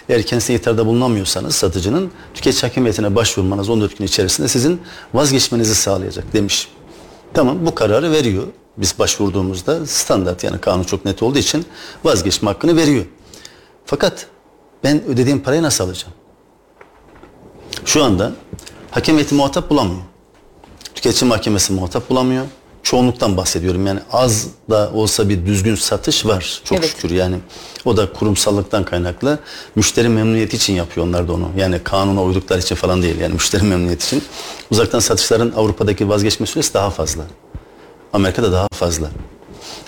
[0.10, 4.82] Eğer kendisine ihtarda bulunamıyorsanız satıcının tüketici hakimiyetine başvurmanız 14 gün içerisinde sizin
[5.14, 6.68] vazgeçmenizi sağlayacak demiş.
[7.34, 8.44] Tamam bu kararı veriyor.
[8.78, 11.66] Biz başvurduğumuzda standart yani kanun çok net olduğu için
[12.04, 13.06] vazgeçme hakkını veriyor.
[13.86, 14.28] Fakat
[14.84, 16.14] ben ödediğim parayı nasıl alacağım?
[17.86, 18.32] Şu anda
[18.92, 20.02] hakem heyeti muhatap bulamıyor.
[20.96, 22.46] Tüketici mahkemesi muhatap bulamıyor.
[22.84, 26.90] Çoğunluktan bahsediyorum yani az da olsa bir düzgün satış var çok Evet.
[26.90, 27.36] şükür yani.
[27.86, 29.40] O da kurumsallıktan kaynaklı.
[29.76, 31.50] Müşteri memnuniyeti için yapıyor onlar da onu.
[31.58, 34.24] Yani kanuna uydukları için falan değil yani müşteri memnuniyeti için.
[34.72, 37.24] Uzaktan satışların Avrupa'daki vazgeçme süresi daha fazla.
[38.18, 39.08] Amerika'da daha fazla.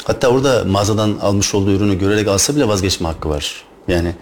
[0.03, 3.63] Hatta orada mağazadan almış olduğu ürünü görerek alsa bile vazgeçme hakkı var.
[3.88, 4.15] Yani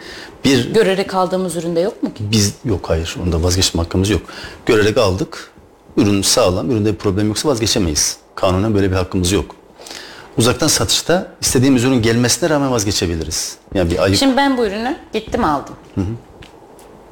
[0.45, 2.23] bir Görerek aldığımız üründe yok mu ki?
[2.31, 4.21] biz yok hayır onda vazgeçme hakkımız yok.
[4.65, 5.51] Görerek aldık.
[5.97, 8.17] Ürün sağlam, üründe bir problem yoksa vazgeçemeyiz.
[8.35, 9.55] Kanunen böyle bir hakkımız yok.
[10.37, 13.57] Uzaktan satışta istediğimiz ürün gelmesine rağmen vazgeçebiliriz.
[13.73, 14.17] Yani bir ayıp.
[14.17, 15.75] Şimdi ben bu ürünü gittim aldım.
[15.95, 16.05] Hı hı.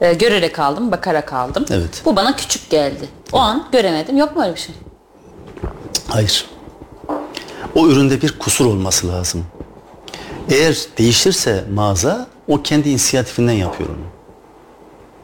[0.02, 1.66] Ee, görerek aldım, bakarak aldım.
[1.70, 2.02] Evet.
[2.06, 3.10] Bu bana küçük geldi.
[3.32, 4.18] O an göremedim.
[4.18, 4.76] Yok mu öyle bir şey?
[6.08, 6.46] Hayır.
[7.76, 9.46] O üründe bir kusur olması lazım.
[10.50, 14.06] Eğer değişirse mağaza o kendi inisiyatifinden yapıyor onu.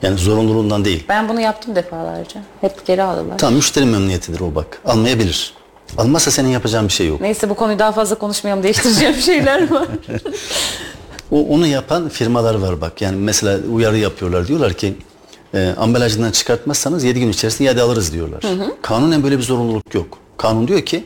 [0.02, 1.06] Yani zorunluluğundan değil.
[1.10, 2.42] Ben bunu yaptım defalarca.
[2.62, 3.38] Hep geri aldılar.
[3.38, 4.82] Tamam müşteri memnuniyetidir o bak.
[4.86, 5.54] Almayabilir.
[5.98, 7.22] Almazsa senin yapacağın bir şey yok.
[7.22, 8.64] Neyse bu konuyu daha fazla konuşmayalım.
[8.64, 9.88] Değiştireceğim şeyler var.
[11.32, 13.02] O, onu yapan firmalar var bak.
[13.02, 14.48] Yani mesela uyarı yapıyorlar.
[14.48, 14.96] Diyorlar ki
[15.54, 18.44] e, ambalajından çıkartmazsanız 7 gün içerisinde iade alırız diyorlar.
[18.44, 18.76] Hı hı.
[18.82, 20.18] Kanunen böyle bir zorunluluk yok.
[20.38, 21.04] Kanun diyor ki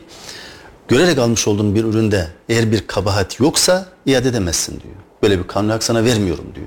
[0.88, 4.94] görerek almış olduğun bir üründe eğer bir kabahat yoksa iade edemezsin diyor.
[5.22, 6.66] Böyle bir kanun hak sana vermiyorum diyor.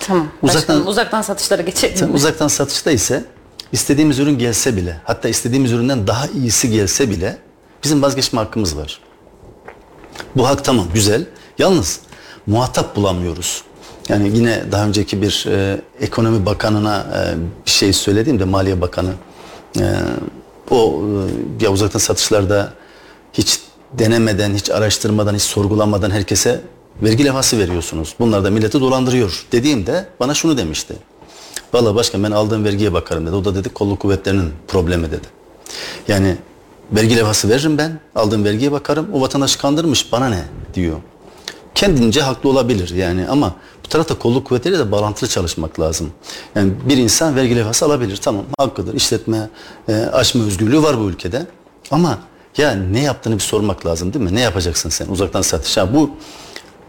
[0.00, 0.28] tamam.
[0.42, 1.96] Uzaktan- Başkanım, uzaktan satışlara geçelim.
[1.96, 3.24] Sen uzaktan satışta ise
[3.72, 7.38] istediğimiz ürün gelse bile hatta istediğimiz üründen daha iyisi gelse bile
[7.84, 9.00] bizim vazgeçme hakkımız var.
[10.36, 11.26] Bu hak tamam güzel.
[11.58, 12.00] Yalnız
[12.46, 13.62] muhatap bulamıyoruz.
[14.08, 17.34] Yani yine daha önceki bir e, ekonomi bakanına e,
[17.66, 19.10] bir şey söylediğimde Maliye Bakanı
[19.80, 19.84] e,
[20.70, 21.02] o
[21.60, 22.72] e, ya uzaktan satışlarda
[23.34, 23.60] hiç
[23.92, 26.60] denemeden, hiç araştırmadan, hiç sorgulamadan herkese
[27.02, 28.14] vergi levhası veriyorsunuz.
[28.18, 30.94] Bunlar da milleti dolandırıyor dediğimde bana şunu demişti.
[31.72, 33.34] Valla başkan ben aldığım vergiye bakarım dedi.
[33.34, 35.26] O da dedi kolluk kuvvetlerinin problemi dedi.
[36.08, 36.36] Yani
[36.92, 38.00] vergi levhası veririm ben.
[38.14, 39.08] Aldığım vergiye bakarım.
[39.12, 40.96] O vatandaş kandırmış bana ne diyor.
[41.74, 43.54] Kendince haklı olabilir yani ama
[43.84, 46.10] bu tarafta kolluk kuvvetleriyle de bağlantılı çalışmak lazım.
[46.54, 48.94] Yani bir insan vergi levhası alabilir tamam hakkıdır.
[48.94, 49.48] İşletme,
[49.88, 51.46] e, açma özgürlüğü var bu ülkede.
[51.90, 52.18] Ama
[52.56, 54.34] ya ne yaptığını bir sormak lazım değil mi?
[54.34, 55.76] Ne yapacaksın sen uzaktan satış?
[55.76, 56.10] Ha, bu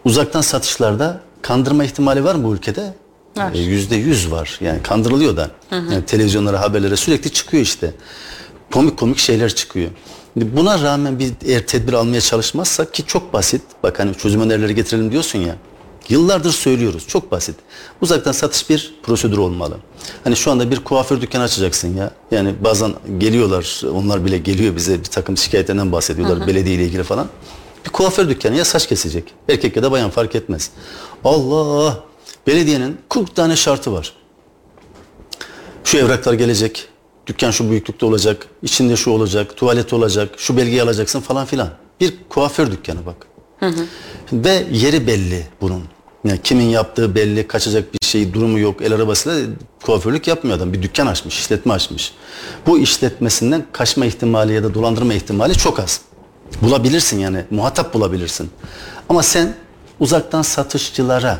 [0.05, 2.93] uzaktan satışlarda kandırma ihtimali var mı bu ülkede?
[3.38, 3.53] Var.
[3.53, 4.57] E, Yüzde yüz var.
[4.61, 5.49] Yani kandırılıyor da.
[5.70, 5.93] Hı hı.
[5.93, 7.93] Yani televizyonlara, haberlere sürekli çıkıyor işte.
[8.74, 9.89] Komik komik şeyler çıkıyor.
[10.36, 13.61] Buna rağmen bir eğer tedbir almaya çalışmazsak ki çok basit.
[13.84, 15.55] Bak hani çözüm önerileri getirelim diyorsun ya.
[16.10, 17.08] Yıllardır söylüyoruz.
[17.08, 17.56] Çok basit.
[18.01, 19.78] Uzaktan satış bir prosedür olmalı.
[20.24, 22.12] Hani şu anda bir kuaför dükkanı açacaksın ya.
[22.32, 26.47] Yani bazen geliyorlar, onlar bile geliyor bize bir takım şikayetlerinden bahsediyorlar Hı hı.
[26.47, 27.28] belediye ile ilgili falan.
[27.86, 29.34] Bir kuaför dükkanı ya saç kesecek.
[29.49, 30.72] Erkek ya da bayan fark etmez.
[31.24, 32.03] Allah!
[32.47, 34.14] Belediyenin 40 tane şartı var.
[35.84, 36.88] Şu evraklar gelecek.
[37.28, 38.47] Dükkan şu büyüklükte olacak.
[38.64, 39.58] içinde şu olacak.
[39.58, 40.30] Tuvalet olacak.
[40.38, 41.70] Şu belgeyi alacaksın falan filan.
[41.99, 43.28] Bir kuaför dükkanı bak.
[44.34, 45.84] Ve yeri belli bunun.
[46.26, 48.82] Yani kimin yaptığı belli, kaçacak bir şey, durumu yok.
[48.82, 49.49] El arabasıyla
[49.84, 50.73] kuaförlük yapmıyor adam.
[50.73, 52.13] Bir dükkan açmış, işletme açmış.
[52.67, 56.01] Bu işletmesinden kaçma ihtimali ya da dolandırma ihtimali çok az.
[56.61, 58.49] Bulabilirsin yani, muhatap bulabilirsin.
[59.09, 59.55] Ama sen
[59.99, 61.39] uzaktan satışçılara,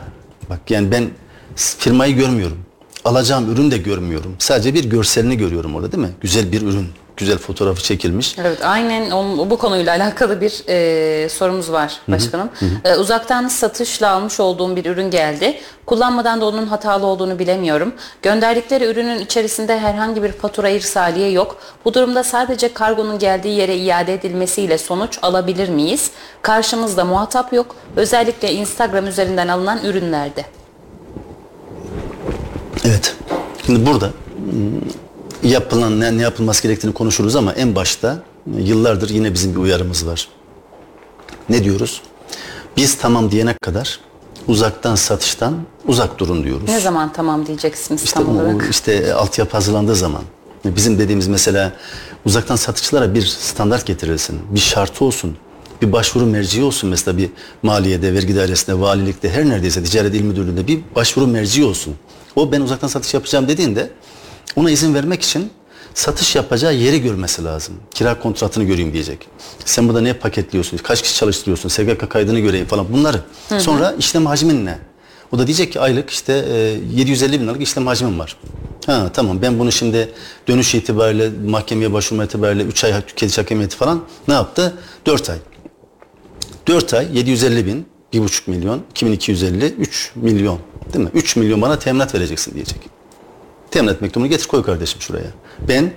[0.50, 1.10] bak yani ben
[1.56, 2.58] firmayı görmüyorum.
[3.06, 4.36] Alacağım ürün de görmüyorum.
[4.40, 6.14] Sadece bir görselini görüyorum orada değil mi?
[6.22, 6.88] Güzel bir ürün,
[7.18, 8.36] güzel fotoğrafı çekilmiş.
[8.40, 9.12] Evet aynen
[9.50, 12.50] bu konuyla alakalı bir e, sorumuz var başkanım.
[12.60, 12.94] hı hı.
[12.94, 15.58] E, uzaktan satışla almış olduğum bir ürün geldi.
[15.86, 17.94] Kullanmadan da onun hatalı olduğunu bilemiyorum.
[18.22, 21.58] Gönderdikleri ürünün içerisinde herhangi bir fatura irsaliye yok.
[21.86, 26.12] Bu durumda sadece kargonun geldiği yere iade edilmesiyle sonuç alabilir miyiz?
[26.42, 27.76] Karşımızda muhatap yok.
[27.96, 30.46] Özellikle Instagram üzerinden alınan ürünlerde.
[32.86, 33.16] Evet.
[33.66, 34.10] Şimdi burada
[35.50, 38.24] yapılan ne, ne yapılması gerektiğini konuşuruz ama en başta
[38.58, 40.28] e, yıllardır yine bizim bir uyarımız var.
[41.50, 42.02] Ne diyoruz?
[42.78, 44.00] Biz tamam diyene kadar
[44.48, 45.56] uzaktan satıştan
[45.88, 46.70] uzak durun diyoruz.
[46.70, 48.68] Ne zaman tamam diyeceksiniz İşte tam o, olarak?
[48.72, 50.22] işte altyapı hazırlandığı zaman
[50.66, 51.72] bizim dediğimiz mesela
[52.26, 55.38] uzaktan satışçılara bir standart getirilsin, bir şartı olsun,
[55.82, 57.30] bir başvuru merci olsun mesela bir
[57.64, 61.96] maliyede, vergi dairesinde, valilikte her neredeyse ticaret il müdürlüğünde bir başvuru merci olsun.
[62.36, 63.90] O ben uzaktan satış yapacağım dediğinde
[64.56, 65.52] ona izin vermek için
[65.94, 67.76] satış yapacağı yeri görmesi lazım.
[67.94, 69.28] Kira kontratını göreyim diyecek.
[69.66, 73.18] Sen burada ne paketliyorsun, kaç kişi çalıştırıyorsun, SGK kaydını göreyim falan bunları.
[73.50, 73.62] Hı hı.
[73.62, 74.80] Sonra işlem hacmin ne?
[75.32, 78.38] O da diyecek ki aylık işte e, 750 bin liralık işlem hacmim var.
[78.86, 80.10] Ha tamam ben bunu şimdi
[80.48, 84.74] dönüş itibariyle mahkemeye başvurma itibariyle 3 ay tüketici hakemiyeti falan ne yaptı?
[85.06, 85.38] 4 ay.
[86.68, 90.60] 4 ay 750 bin, 1,5 milyon, 2250, 3 milyon
[90.94, 91.12] değil mi?
[91.14, 92.80] 3 milyon bana teminat vereceksin diyecek.
[93.76, 95.28] Teminat mektubunu getir koy kardeşim şuraya.
[95.68, 95.94] Ben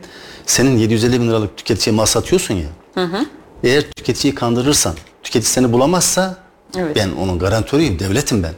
[0.46, 2.66] senin 750 bin liralık tüketiciye mal satıyorsun ya.
[2.94, 3.26] Hı hı.
[3.64, 6.36] Eğer tüketiciyi kandırırsan, tüketici seni bulamazsa
[6.76, 6.96] Evet.
[6.96, 8.52] ben onun garantörüyüm, devletim ben.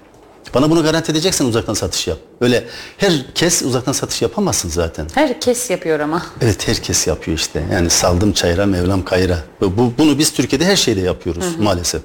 [0.55, 2.19] Bana bunu garanti edeceksen uzaktan satış yap.
[2.41, 2.65] Öyle
[2.99, 5.07] herkes uzaktan satış yapamazsın zaten.
[5.15, 6.23] Herkes yapıyor ama.
[6.41, 7.63] Evet herkes yapıyor işte.
[7.73, 9.39] Yani saldım çayıra, mevlam kayıra.
[9.61, 11.63] Bu, bunu biz Türkiye'de her şeyde yapıyoruz Hı hı.
[11.63, 12.03] maalesef.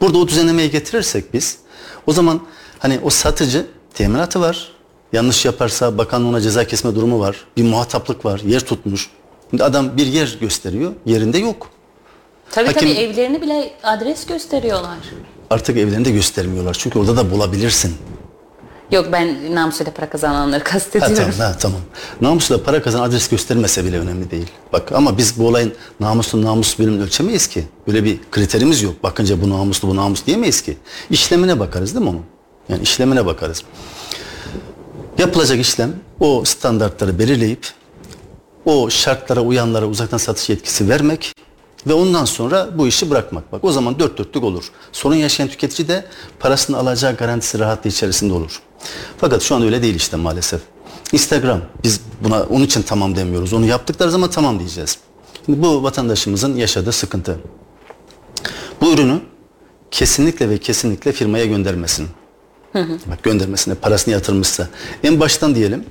[0.00, 1.58] Burada o düzenlemeyi getirirsek biz
[2.06, 2.40] o zaman
[2.78, 4.73] hani o satıcı teminatı var.
[5.14, 7.36] Yanlış yaparsa bakanlığına ceza kesme durumu var.
[7.56, 8.40] Bir muhataplık var.
[8.46, 9.10] Yer tutmuş.
[9.50, 10.92] Şimdi adam bir yer gösteriyor.
[11.06, 11.68] Yerinde yok.
[12.50, 14.96] Tabii Hakim- tabii evlerini bile adres gösteriyorlar.
[15.50, 16.74] Artık evlerini de göstermiyorlar.
[16.74, 17.94] Çünkü orada da bulabilirsin.
[18.90, 21.16] Yok ben namusuyla para kazananları Ha, kastediyorum.
[21.16, 21.80] tamam, ha, tamam.
[22.20, 24.46] Namusla para kazanan adres göstermese bile önemli değil.
[24.72, 27.64] Bak ama biz bu olayın namuslu namus bölümünü ölçemeyiz ki.
[27.86, 29.02] Böyle bir kriterimiz yok.
[29.02, 30.76] Bakınca bu namuslu bu namus diyemeyiz ki.
[31.10, 32.22] İşlemine bakarız değil mi onun?
[32.68, 33.62] Yani işlemine bakarız.
[35.18, 37.66] Yapılacak işlem o standartları belirleyip
[38.64, 41.32] o şartlara uyanlara uzaktan satış yetkisi vermek
[41.86, 43.52] ve ondan sonra bu işi bırakmak.
[43.52, 44.70] Bak o zaman dört dörtlük olur.
[44.92, 46.04] Sorun yaşayan tüketici de
[46.38, 48.62] parasını alacağı garantisi rahatlığı içerisinde olur.
[49.18, 50.60] Fakat şu an öyle değil işte maalesef.
[51.12, 53.52] Instagram biz buna onun için tamam demiyoruz.
[53.52, 54.98] Onu yaptıkları zaman tamam diyeceğiz.
[55.46, 57.38] Şimdi bu vatandaşımızın yaşadığı sıkıntı.
[58.80, 59.20] Bu ürünü
[59.90, 62.08] kesinlikle ve kesinlikle firmaya göndermesin.
[63.10, 64.68] Bak göndermesine parasını yatırmışsa.
[65.02, 65.84] En baştan diyelim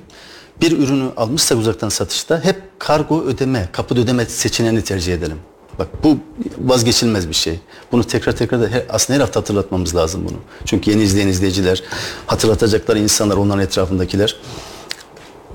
[0.60, 5.38] bir ürünü almışsak uzaktan satışta hep kargo ödeme, kapıda ödeme seçeneğini tercih edelim.
[5.78, 6.18] Bak bu
[6.58, 7.60] vazgeçilmez bir şey.
[7.92, 10.36] Bunu tekrar tekrar da her, aslında her hafta hatırlatmamız lazım bunu.
[10.64, 11.82] Çünkü yeni izleyen izleyiciler,
[12.26, 14.36] hatırlatacakları insanlar, onların etrafındakiler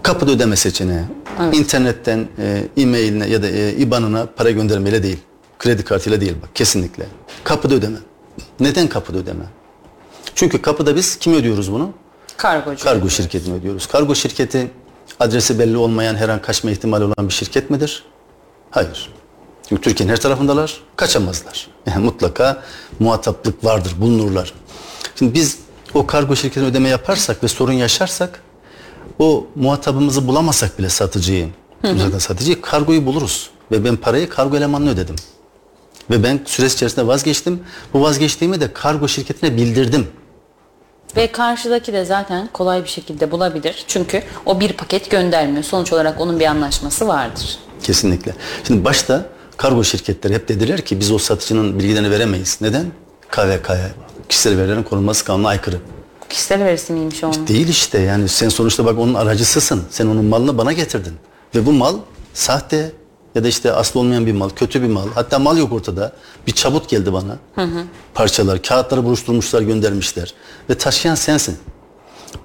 [0.03, 1.01] kapıda ödeme seçeneği.
[1.53, 5.17] İnternetten e, e-mailine ya da e, IBAN'ına para göndermeyle değil.
[5.59, 7.05] Kredi kartıyla değil bak kesinlikle.
[7.43, 7.97] Kapıda ödeme.
[8.59, 9.45] Neden kapıda ödeme?
[10.39, 11.89] Çünkü kapıda biz kim ödüyoruz bunu?
[12.37, 12.83] Kargocu.
[12.83, 13.87] Kargo şirketini ödüyoruz.
[13.87, 14.71] Kargo şirketi
[15.19, 18.03] adresi belli olmayan her an kaçma ihtimali olan bir şirket midir?
[18.71, 19.09] Hayır.
[19.69, 21.67] Çünkü Türkiye'nin her tarafındalar, kaçamazlar.
[21.87, 22.63] Yani mutlaka
[22.99, 24.53] muhataplık vardır, bulunurlar.
[25.15, 25.57] Şimdi biz
[25.93, 28.43] o kargo şirketine ödeme yaparsak ve sorun yaşarsak
[29.19, 31.49] o muhatabımızı bulamasak bile satıcıyı,
[31.83, 33.49] uzaktan satıcıyı kargoyu buluruz.
[33.71, 35.15] Ve ben parayı kargo elemanına ödedim.
[36.11, 37.59] Ve ben süreç içerisinde vazgeçtim.
[37.93, 40.07] Bu vazgeçtiğimi de kargo şirketine bildirdim.
[41.15, 43.83] Ve karşıdaki de zaten kolay bir şekilde bulabilir.
[43.87, 45.63] Çünkü o bir paket göndermiyor.
[45.63, 47.57] Sonuç olarak onun bir anlaşması vardır.
[47.83, 48.35] Kesinlikle.
[48.67, 49.25] Şimdi başta
[49.57, 52.57] kargo şirketleri hep dediler ki biz o satıcının bilgilerini veremeyiz.
[52.61, 52.85] Neden?
[53.29, 53.89] KVK'ya
[54.29, 55.77] kişisel verilerin korunması kanununa aykırı.
[56.29, 57.47] Kişisel verisi miymiş onun?
[57.47, 59.83] Değil işte yani sen sonuçta bak onun aracısısın.
[59.89, 61.13] Sen onun malını bana getirdin.
[61.55, 61.95] Ve bu mal
[62.33, 62.91] sahte
[63.39, 65.07] ya da işte aslı olmayan bir mal, kötü bir mal.
[65.15, 66.13] Hatta mal yok ortada.
[66.47, 67.37] Bir çabut geldi bana.
[67.55, 67.83] Hı hı.
[68.13, 70.33] Parçalar, kağıtları buruşturmuşlar, göndermişler.
[70.69, 71.57] Ve taşıyan sensin.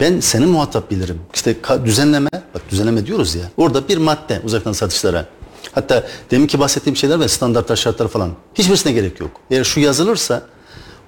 [0.01, 1.21] Ben seni muhatap bilirim.
[1.35, 3.43] İşte düzenleme, bak düzenleme diyoruz ya.
[3.57, 5.27] Orada bir madde uzaktan satışlara.
[5.73, 8.31] Hatta deminki bahsettiğim şeyler ve standartlar, şartlar falan.
[8.55, 9.31] Hiçbirisine gerek yok.
[9.51, 10.43] Eğer şu yazılırsa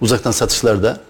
[0.01, 1.01] uzaktan satışlarda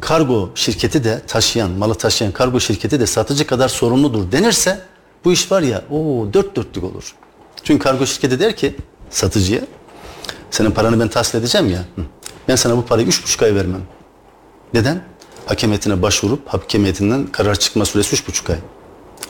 [0.00, 4.80] kargo şirketi de taşıyan, malı taşıyan kargo şirketi de satıcı kadar sorumludur denirse
[5.24, 7.14] bu iş var ya o dört dörtlük olur.
[7.64, 8.76] Çünkü kargo şirketi der ki
[9.10, 9.60] satıcıya
[10.50, 11.84] senin paranı ben tahsil edeceğim ya.
[12.48, 13.82] Ben sana bu parayı üç buçuk ay vermem.
[14.74, 15.02] Neden?
[15.46, 18.56] Hakem heyetine başvurup hakem heyetinden karar çıkma süresi üç buçuk ay.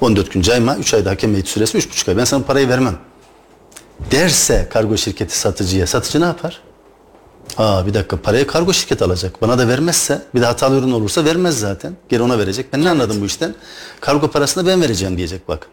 [0.01, 2.16] 14 gün cayma, 3 ayda hakem heyeti süresi üç buçuk ay.
[2.16, 2.97] Ben sana bu parayı vermem.
[4.11, 6.61] Derse kargo şirketi satıcıya, satıcı ne yapar?
[7.59, 9.43] Aa bir dakika parayı kargo şirketi alacak.
[9.43, 11.97] Bana da vermezse bir de hatalı ürün olursa vermez zaten.
[12.09, 12.72] Geri ona verecek.
[12.72, 13.55] Ben ne anladım bu işten?
[14.01, 15.68] Kargo parasını ben vereceğim diyecek bak.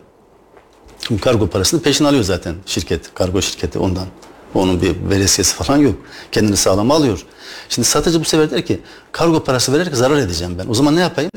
[1.09, 4.05] Şimdi kargo parasını peşin alıyor zaten şirket, kargo şirketi ondan.
[4.53, 5.95] Onun bir veresiyesi falan yok.
[6.31, 7.25] Kendini sağlam alıyor.
[7.69, 8.79] Şimdi satıcı bu sefer der ki
[9.11, 10.67] kargo parası vererek zarar edeceğim ben.
[10.69, 11.31] O zaman ne yapayım?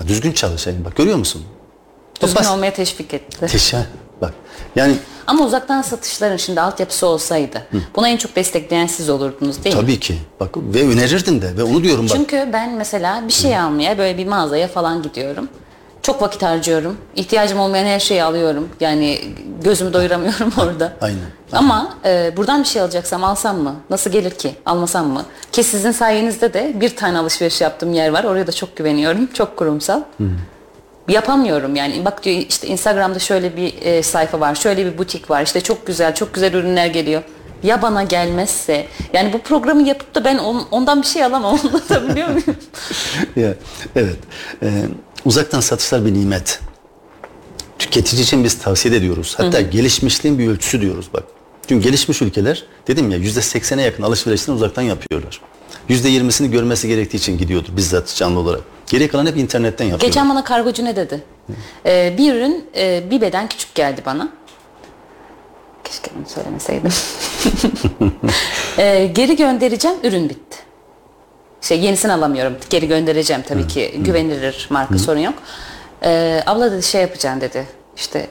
[0.00, 0.84] Ya düzgün çalışayım.
[0.84, 1.42] Bak görüyor musun?
[2.22, 3.46] Düzgün olmaya teşvik etti.
[3.46, 3.86] Teşekkür.
[4.20, 4.34] Bak
[4.76, 4.96] yani
[5.26, 9.82] Ama uzaktan satışların şimdi altyapısı olsaydı buna en çok destekleyen siz olurdunuz değil mi?
[9.82, 10.18] tabii ki.
[10.40, 12.16] Bak ve önerirdin de ve onu diyorum bak.
[12.16, 15.48] Çünkü ben mesela bir şey almaya böyle bir mağazaya falan gidiyorum.
[16.04, 16.96] Çok vakit harcıyorum.
[17.16, 18.68] İhtiyacım olmayan her şeyi alıyorum.
[18.80, 19.18] Yani
[19.64, 20.92] gözümü doyuramıyorum orada.
[21.00, 21.18] Aynen.
[21.52, 23.74] Ama e, buradan bir şey alacaksam alsam mı?
[23.90, 24.54] Nasıl gelir ki?
[24.66, 25.24] Almasam mı?
[25.52, 28.24] Ki sizin sayenizde de bir tane alışveriş yaptığım yer var.
[28.24, 29.26] Oraya da çok güveniyorum.
[29.26, 30.00] Çok kurumsal.
[31.08, 32.04] Yapamıyorum yani.
[32.04, 34.54] Bak diyor işte Instagram'da şöyle bir e, sayfa var.
[34.54, 35.42] Şöyle bir butik var.
[35.42, 37.22] İşte çok güzel, çok güzel ürünler geliyor.
[37.62, 38.86] Ya bana gelmezse?
[39.12, 41.58] Yani bu programı yapıp da ben on- ondan bir şey alamam.
[41.64, 42.44] Anlatabiliyor muyum?
[43.36, 43.54] Ya,
[43.96, 44.16] evet.
[44.62, 44.68] Ee,
[45.24, 46.60] uzaktan satışlar bir nimet.
[47.78, 49.34] Tüketici için biz tavsiye ediyoruz.
[49.36, 49.70] Hatta Hı hı.
[49.70, 51.24] gelişmişliğin bir ölçüsü diyoruz bak.
[51.68, 55.40] Çünkü gelişmiş ülkeler dedim ya yüzde seksene yakın alışverişini uzaktan yapıyorlar.
[55.88, 58.60] Yüzde yirmisini görmesi gerektiği için gidiyordur bizzat canlı olarak.
[58.86, 60.06] Geri kalan hep internetten yapıyorlar.
[60.06, 61.22] Geçen bana kargocu ne dedi?
[61.86, 64.28] Ee, bir ürün e, bir beden küçük geldi bana.
[65.84, 66.90] Keşke bunu söylemeseydim.
[68.78, 70.56] Ee, geri göndereceğim ürün bitti.
[71.64, 72.56] Şey yenisini alamıyorum.
[72.70, 73.94] Geri göndereceğim tabii ki.
[73.98, 75.34] Güvenilir marka sorun yok.
[76.04, 77.66] Ee, abla dedi şey yapacaksın dedi.
[77.96, 78.26] İşte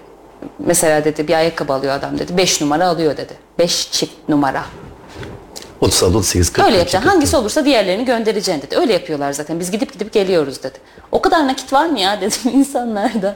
[0.59, 2.37] mesela dedi bir ayakkabı alıyor adam dedi.
[2.37, 3.33] 5 numara alıyor dedi.
[3.59, 4.63] 5 çift numara.
[5.81, 6.65] 36, 38, 40.
[6.65, 7.09] Öyle yapacaksın.
[7.09, 8.77] Hangisi olursa diğerlerini göndereceksin dedi.
[8.77, 9.59] Öyle yapıyorlar zaten.
[9.59, 10.77] Biz gidip gidip geliyoruz dedi.
[11.11, 13.35] O kadar nakit var mı ya dedim insanlarda.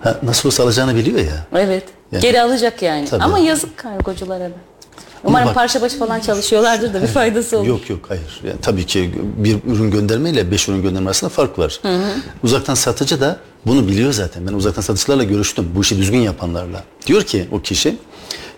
[0.00, 1.46] Ha, nasıl olsa alacağını biliyor ya.
[1.54, 1.84] Evet.
[2.12, 3.04] Yani- Geri alacak yani.
[3.04, 3.22] Tabii.
[3.24, 4.54] Ama yazık kargoculara da.
[5.24, 7.66] Umarım bak- parça başı falan çalışıyorlardır da bir faydası olur.
[7.66, 8.40] Yok yok hayır.
[8.44, 11.78] Yani tabii ki bir ürün gönderme ile beş ürün gönderme arasında fark var.
[11.82, 12.10] Hı hı.
[12.42, 14.46] Uzaktan satıcı da bunu biliyor zaten.
[14.46, 15.70] Ben uzaktan satıcılarla görüştüm.
[15.74, 16.84] Bu işi düzgün yapanlarla.
[17.06, 17.96] Diyor ki o kişi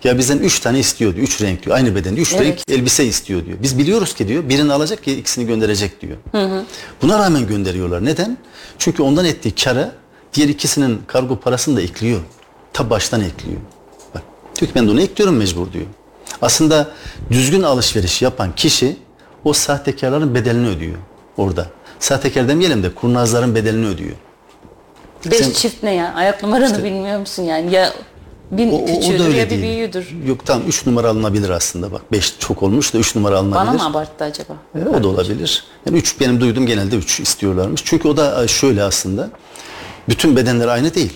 [0.03, 1.27] ya bizden üç tane istiyor diyor.
[1.27, 1.75] Üç renk diyor.
[1.75, 2.41] Aynı bedende üç Evet.
[2.45, 3.57] renk elbise istiyor diyor.
[3.61, 6.17] Biz biliyoruz ki diyor birini alacak ki ikisini gönderecek diyor.
[6.31, 6.63] Hı hı.
[7.01, 8.05] Buna rağmen gönderiyorlar.
[8.05, 8.37] Neden?
[8.77, 9.91] Çünkü ondan ettiği kara
[10.33, 12.19] diğer ikisinin kargo parasını da ekliyor.
[12.73, 13.57] Ta baştan ekliyor.
[14.15, 14.21] Bak,
[14.59, 15.85] diyor ki ben de onu ekliyorum mecbur diyor.
[16.41, 16.87] Aslında
[17.31, 18.97] düzgün alışveriş yapan kişi
[19.43, 20.97] o sahtekarların bedelini ödüyor
[21.37, 21.67] orada.
[21.99, 24.15] Sahtekar demeyelim de kurnazların bedelini ödüyor.
[25.31, 26.13] Beş Sen- çift ne ya?
[26.13, 27.73] Ayak numaranı bilmiyor musun yani?
[27.73, 27.93] Ya
[28.51, 30.15] bir O, o- o küçüğüdür öyle ya bir büyüğüdür.
[30.27, 33.79] Yok tamam 3 numara alınabilir aslında bak 5 çok olmuş da 3 numara alınabilir.
[33.79, 34.53] Bana mı abarttı acaba?
[34.75, 35.63] E, o da olabilir.
[35.85, 37.81] Yani 3 benim duyduğum genelde 3 istiyorlarmış.
[37.85, 39.29] Çünkü o da e, şöyle aslında.
[40.09, 41.13] Bütün bedenler aynı değil.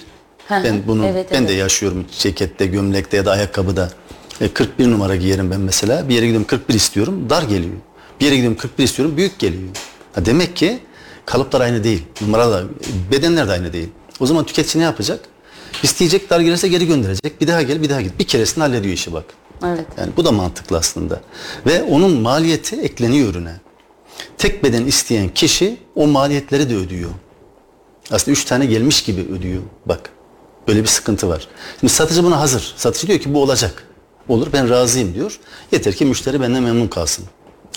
[0.49, 1.59] Ben bunu evet, ben de evet.
[1.59, 3.89] yaşıyorum cekette, gömlekte ya da ayakkabıda.
[4.41, 6.09] E, 41 numara giyerim ben mesela.
[6.09, 7.73] Bir yere gidiyorum 41 istiyorum, dar geliyor.
[8.19, 9.69] Bir yere gidiyorum 41 istiyorum, büyük geliyor.
[10.13, 10.79] Ha, demek ki
[11.25, 12.03] kalıplar aynı değil.
[12.21, 12.65] Numaralar,
[13.11, 13.89] bedenler de aynı değil.
[14.19, 15.19] O zaman tüketici ne yapacak?
[15.83, 17.41] İsteyecek, dar gelirse geri gönderecek.
[17.41, 18.19] Bir daha gel, bir daha git.
[18.19, 19.25] Bir keresinde hallediyor işi bak.
[19.65, 19.85] Evet.
[19.97, 21.21] Yani bu da mantıklı aslında.
[21.65, 23.53] Ve onun maliyeti ekleniyor ürüne.
[24.37, 27.09] Tek beden isteyen kişi o maliyetleri de ödüyor.
[28.11, 29.61] Aslında üç tane gelmiş gibi ödüyor.
[29.85, 30.09] Bak
[30.67, 31.47] böyle bir sıkıntı var.
[31.79, 32.73] Şimdi satıcı buna hazır.
[32.77, 33.90] Satıcı diyor ki bu olacak.
[34.31, 35.39] Olur ben razıyım diyor.
[35.71, 37.25] Yeter ki müşteri benden memnun kalsın.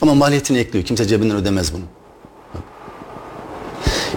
[0.03, 0.85] Ama maliyetini ekliyor.
[0.85, 1.83] Kimse cebinden ödemez bunu.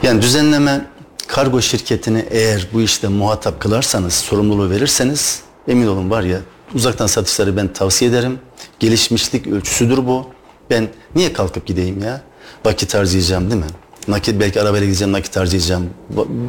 [0.04, 0.88] Yani düzenleme
[1.28, 6.40] kargo şirketini eğer bu işte muhatap kılarsanız, sorumluluğu verirseniz emin olun var ya
[6.74, 8.40] uzaktan satışları ben tavsiye ederim.
[8.80, 10.28] Gelişmişlik ölçüsüdür bu.
[10.70, 12.22] Ben niye kalkıp gideyim ya?
[12.66, 13.70] Vakit harcayacağım değil mi?
[14.08, 15.89] Nakit belki arabayla gideceğim nakit harcayacağım.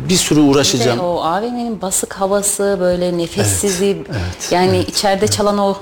[0.09, 1.01] Bir sürü Bir de uğraşacağım.
[1.01, 5.77] o AVM'nin basık havası böyle nefessizliği evet, yani içeride çalan o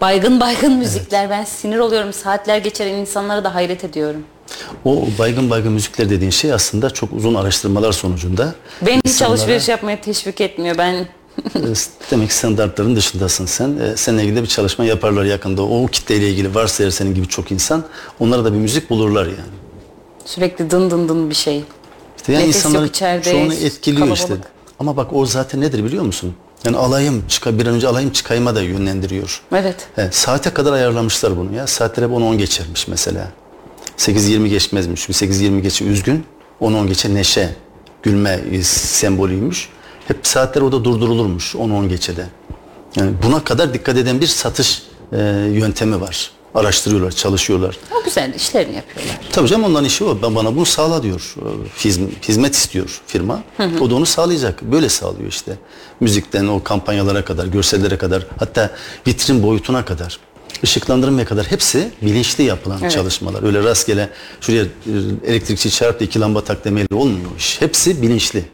[0.00, 4.24] baygın baygın müzikler ben sinir oluyorum saatler geçer insanlara da hayret ediyorum.
[4.84, 8.54] O baygın baygın müzikler dediğin şey aslında çok uzun araştırmalar sonucunda.
[8.82, 10.94] Beni hiç alışveriş yapmaya teşvik etmiyor ben
[11.54, 11.58] E,
[12.10, 13.78] Demek ki standartların dışındasın sen.
[13.78, 15.62] E, seninle ilgili de bir çalışma yaparlar yakında.
[15.62, 17.84] O kitleyle ilgili varsa eğer senin gibi çok insan
[18.20, 19.65] onlara da bir müzik bulurlar yani.
[20.26, 21.64] Sürekli dın dın dın bir şey.
[22.16, 24.26] İşte yani Nefes yok içeride, çoğunu etkiliyor işte.
[24.26, 24.50] kalabalık.
[24.78, 26.34] Ama bak o zaten nedir biliyor musun?
[26.64, 29.42] Yani alayım, çıka, bir an önce alayım çıkayıma da yönlendiriyor.
[29.52, 29.88] Evet.
[29.94, 31.66] He, saate kadar ayarlamışlar bunu ya.
[31.66, 33.28] Saatler hep 10-10 geçermiş mesela.
[33.98, 35.06] 8-20 geçmezmiş.
[35.06, 36.24] Çünkü 8-20 geçe üzgün,
[36.60, 37.54] 10-10 geçe neşe,
[38.02, 39.68] gülme sembolüymüş.
[40.08, 42.26] Hep saatler orada durdurulurmuş 10-10 geçede.
[42.96, 45.16] Yani buna kadar dikkat eden bir satış e,
[45.52, 46.30] yöntemi var.
[46.54, 47.76] Araştırıyorlar, çalışıyorlar.
[48.00, 49.18] O güzel işlerini yapıyorlar.
[49.32, 50.18] Tabii canım onların işi o.
[50.22, 51.34] Ben bana bunu sağla diyor.
[51.78, 53.42] Hizm- Hizmet istiyor firma.
[53.56, 53.80] Hı hı.
[53.84, 54.62] O da onu sağlayacak.
[54.62, 55.56] Böyle sağlıyor işte.
[56.00, 58.70] Müzikten o kampanyalara kadar, görsellere kadar, hatta
[59.06, 60.18] vitrin boyutuna kadar,
[60.64, 62.92] ışıklandırmaya kadar hepsi bilinçli yapılan Evet.
[62.92, 63.42] çalışmalar.
[63.42, 64.08] Öyle rastgele
[64.40, 64.66] şuraya e,
[65.26, 67.60] elektrikçi çarp da iki lamba tak demeyle olmuyor iş.
[67.60, 68.44] Hepsi bilinçli.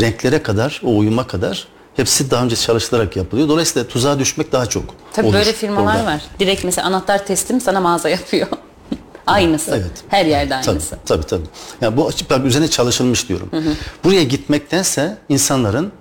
[0.00, 1.66] Renklere kadar, o uyuma kadar
[1.96, 3.48] hepsi daha önce çalışılarak yapılıyor.
[3.48, 6.06] Dolayısıyla tuzağa düşmek daha çok Tabii olur böyle firmalar orada.
[6.06, 6.20] var.
[6.38, 8.48] Direkt mesela anahtar teslim sana mağaza yapıyor.
[9.26, 9.70] aynısı.
[9.70, 9.92] Evet.
[10.08, 10.96] Her yerde Tabii, aynısı.
[11.06, 11.46] tabii tabii.
[11.80, 13.48] Yani bu açık üzerine çalışılmış diyorum.
[13.50, 13.70] Hı hı.
[14.04, 15.92] Buraya gitmektense insanların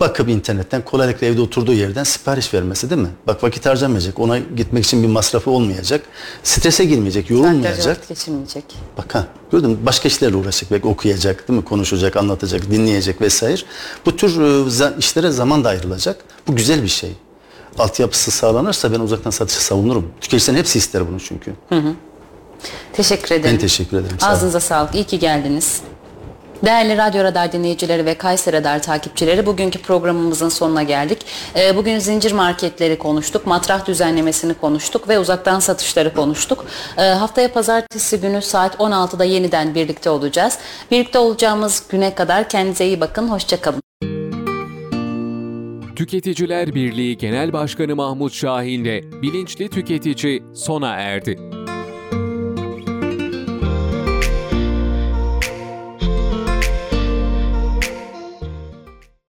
[0.00, 3.08] bakıp internetten kolaylıkla evde oturduğu yerden sipariş vermesi değil mi?
[3.26, 4.18] Bak vakit harcamayacak.
[4.18, 6.04] Ona gitmek için bir masrafı olmayacak.
[6.42, 7.96] Strese girmeyecek, yorulmayacak.
[7.96, 8.64] vakit geçirmeyecek.
[8.98, 9.76] Bak ha gördün mü?
[9.82, 10.70] Başka işlerle uğraşacak.
[10.72, 11.64] Belki okuyacak, değil mi?
[11.64, 13.60] Konuşacak, anlatacak, dinleyecek vesaire.
[14.06, 16.24] Bu tür e, işlere zaman da ayrılacak.
[16.46, 17.12] Bu güzel bir şey.
[17.78, 20.12] Altyapısı sağlanırsa ben uzaktan satışı savunurum.
[20.20, 21.52] Tüketicilerin hepsi ister bunu çünkü.
[21.68, 21.94] Hı hı.
[22.92, 23.54] Teşekkür ederim.
[23.54, 24.16] Ben teşekkür ederim.
[24.20, 24.26] Sağ.
[24.26, 24.94] Ağzınıza sağlık.
[24.94, 25.80] İyi ki geldiniz.
[26.64, 31.18] Değerli Radyo Radar dinleyicileri ve Kayseri Radar takipçileri bugünkü programımızın sonuna geldik.
[31.56, 36.64] Ee, Bugün zincir marketleri konuştuk, matrah düzenlemesini konuştuk ve uzaktan satışları konuştuk.
[36.98, 40.58] Ee, Haftaya pazartesi günü saat 16'da yeniden birlikte olacağız.
[40.90, 43.82] Birlikte olacağımız güne kadar kendinize iyi bakın, hoşçakalın.
[45.96, 51.59] Tüketiciler Birliği Genel Başkanı Mahmut Şahin'le Bilinçli Tüketici sona erdi.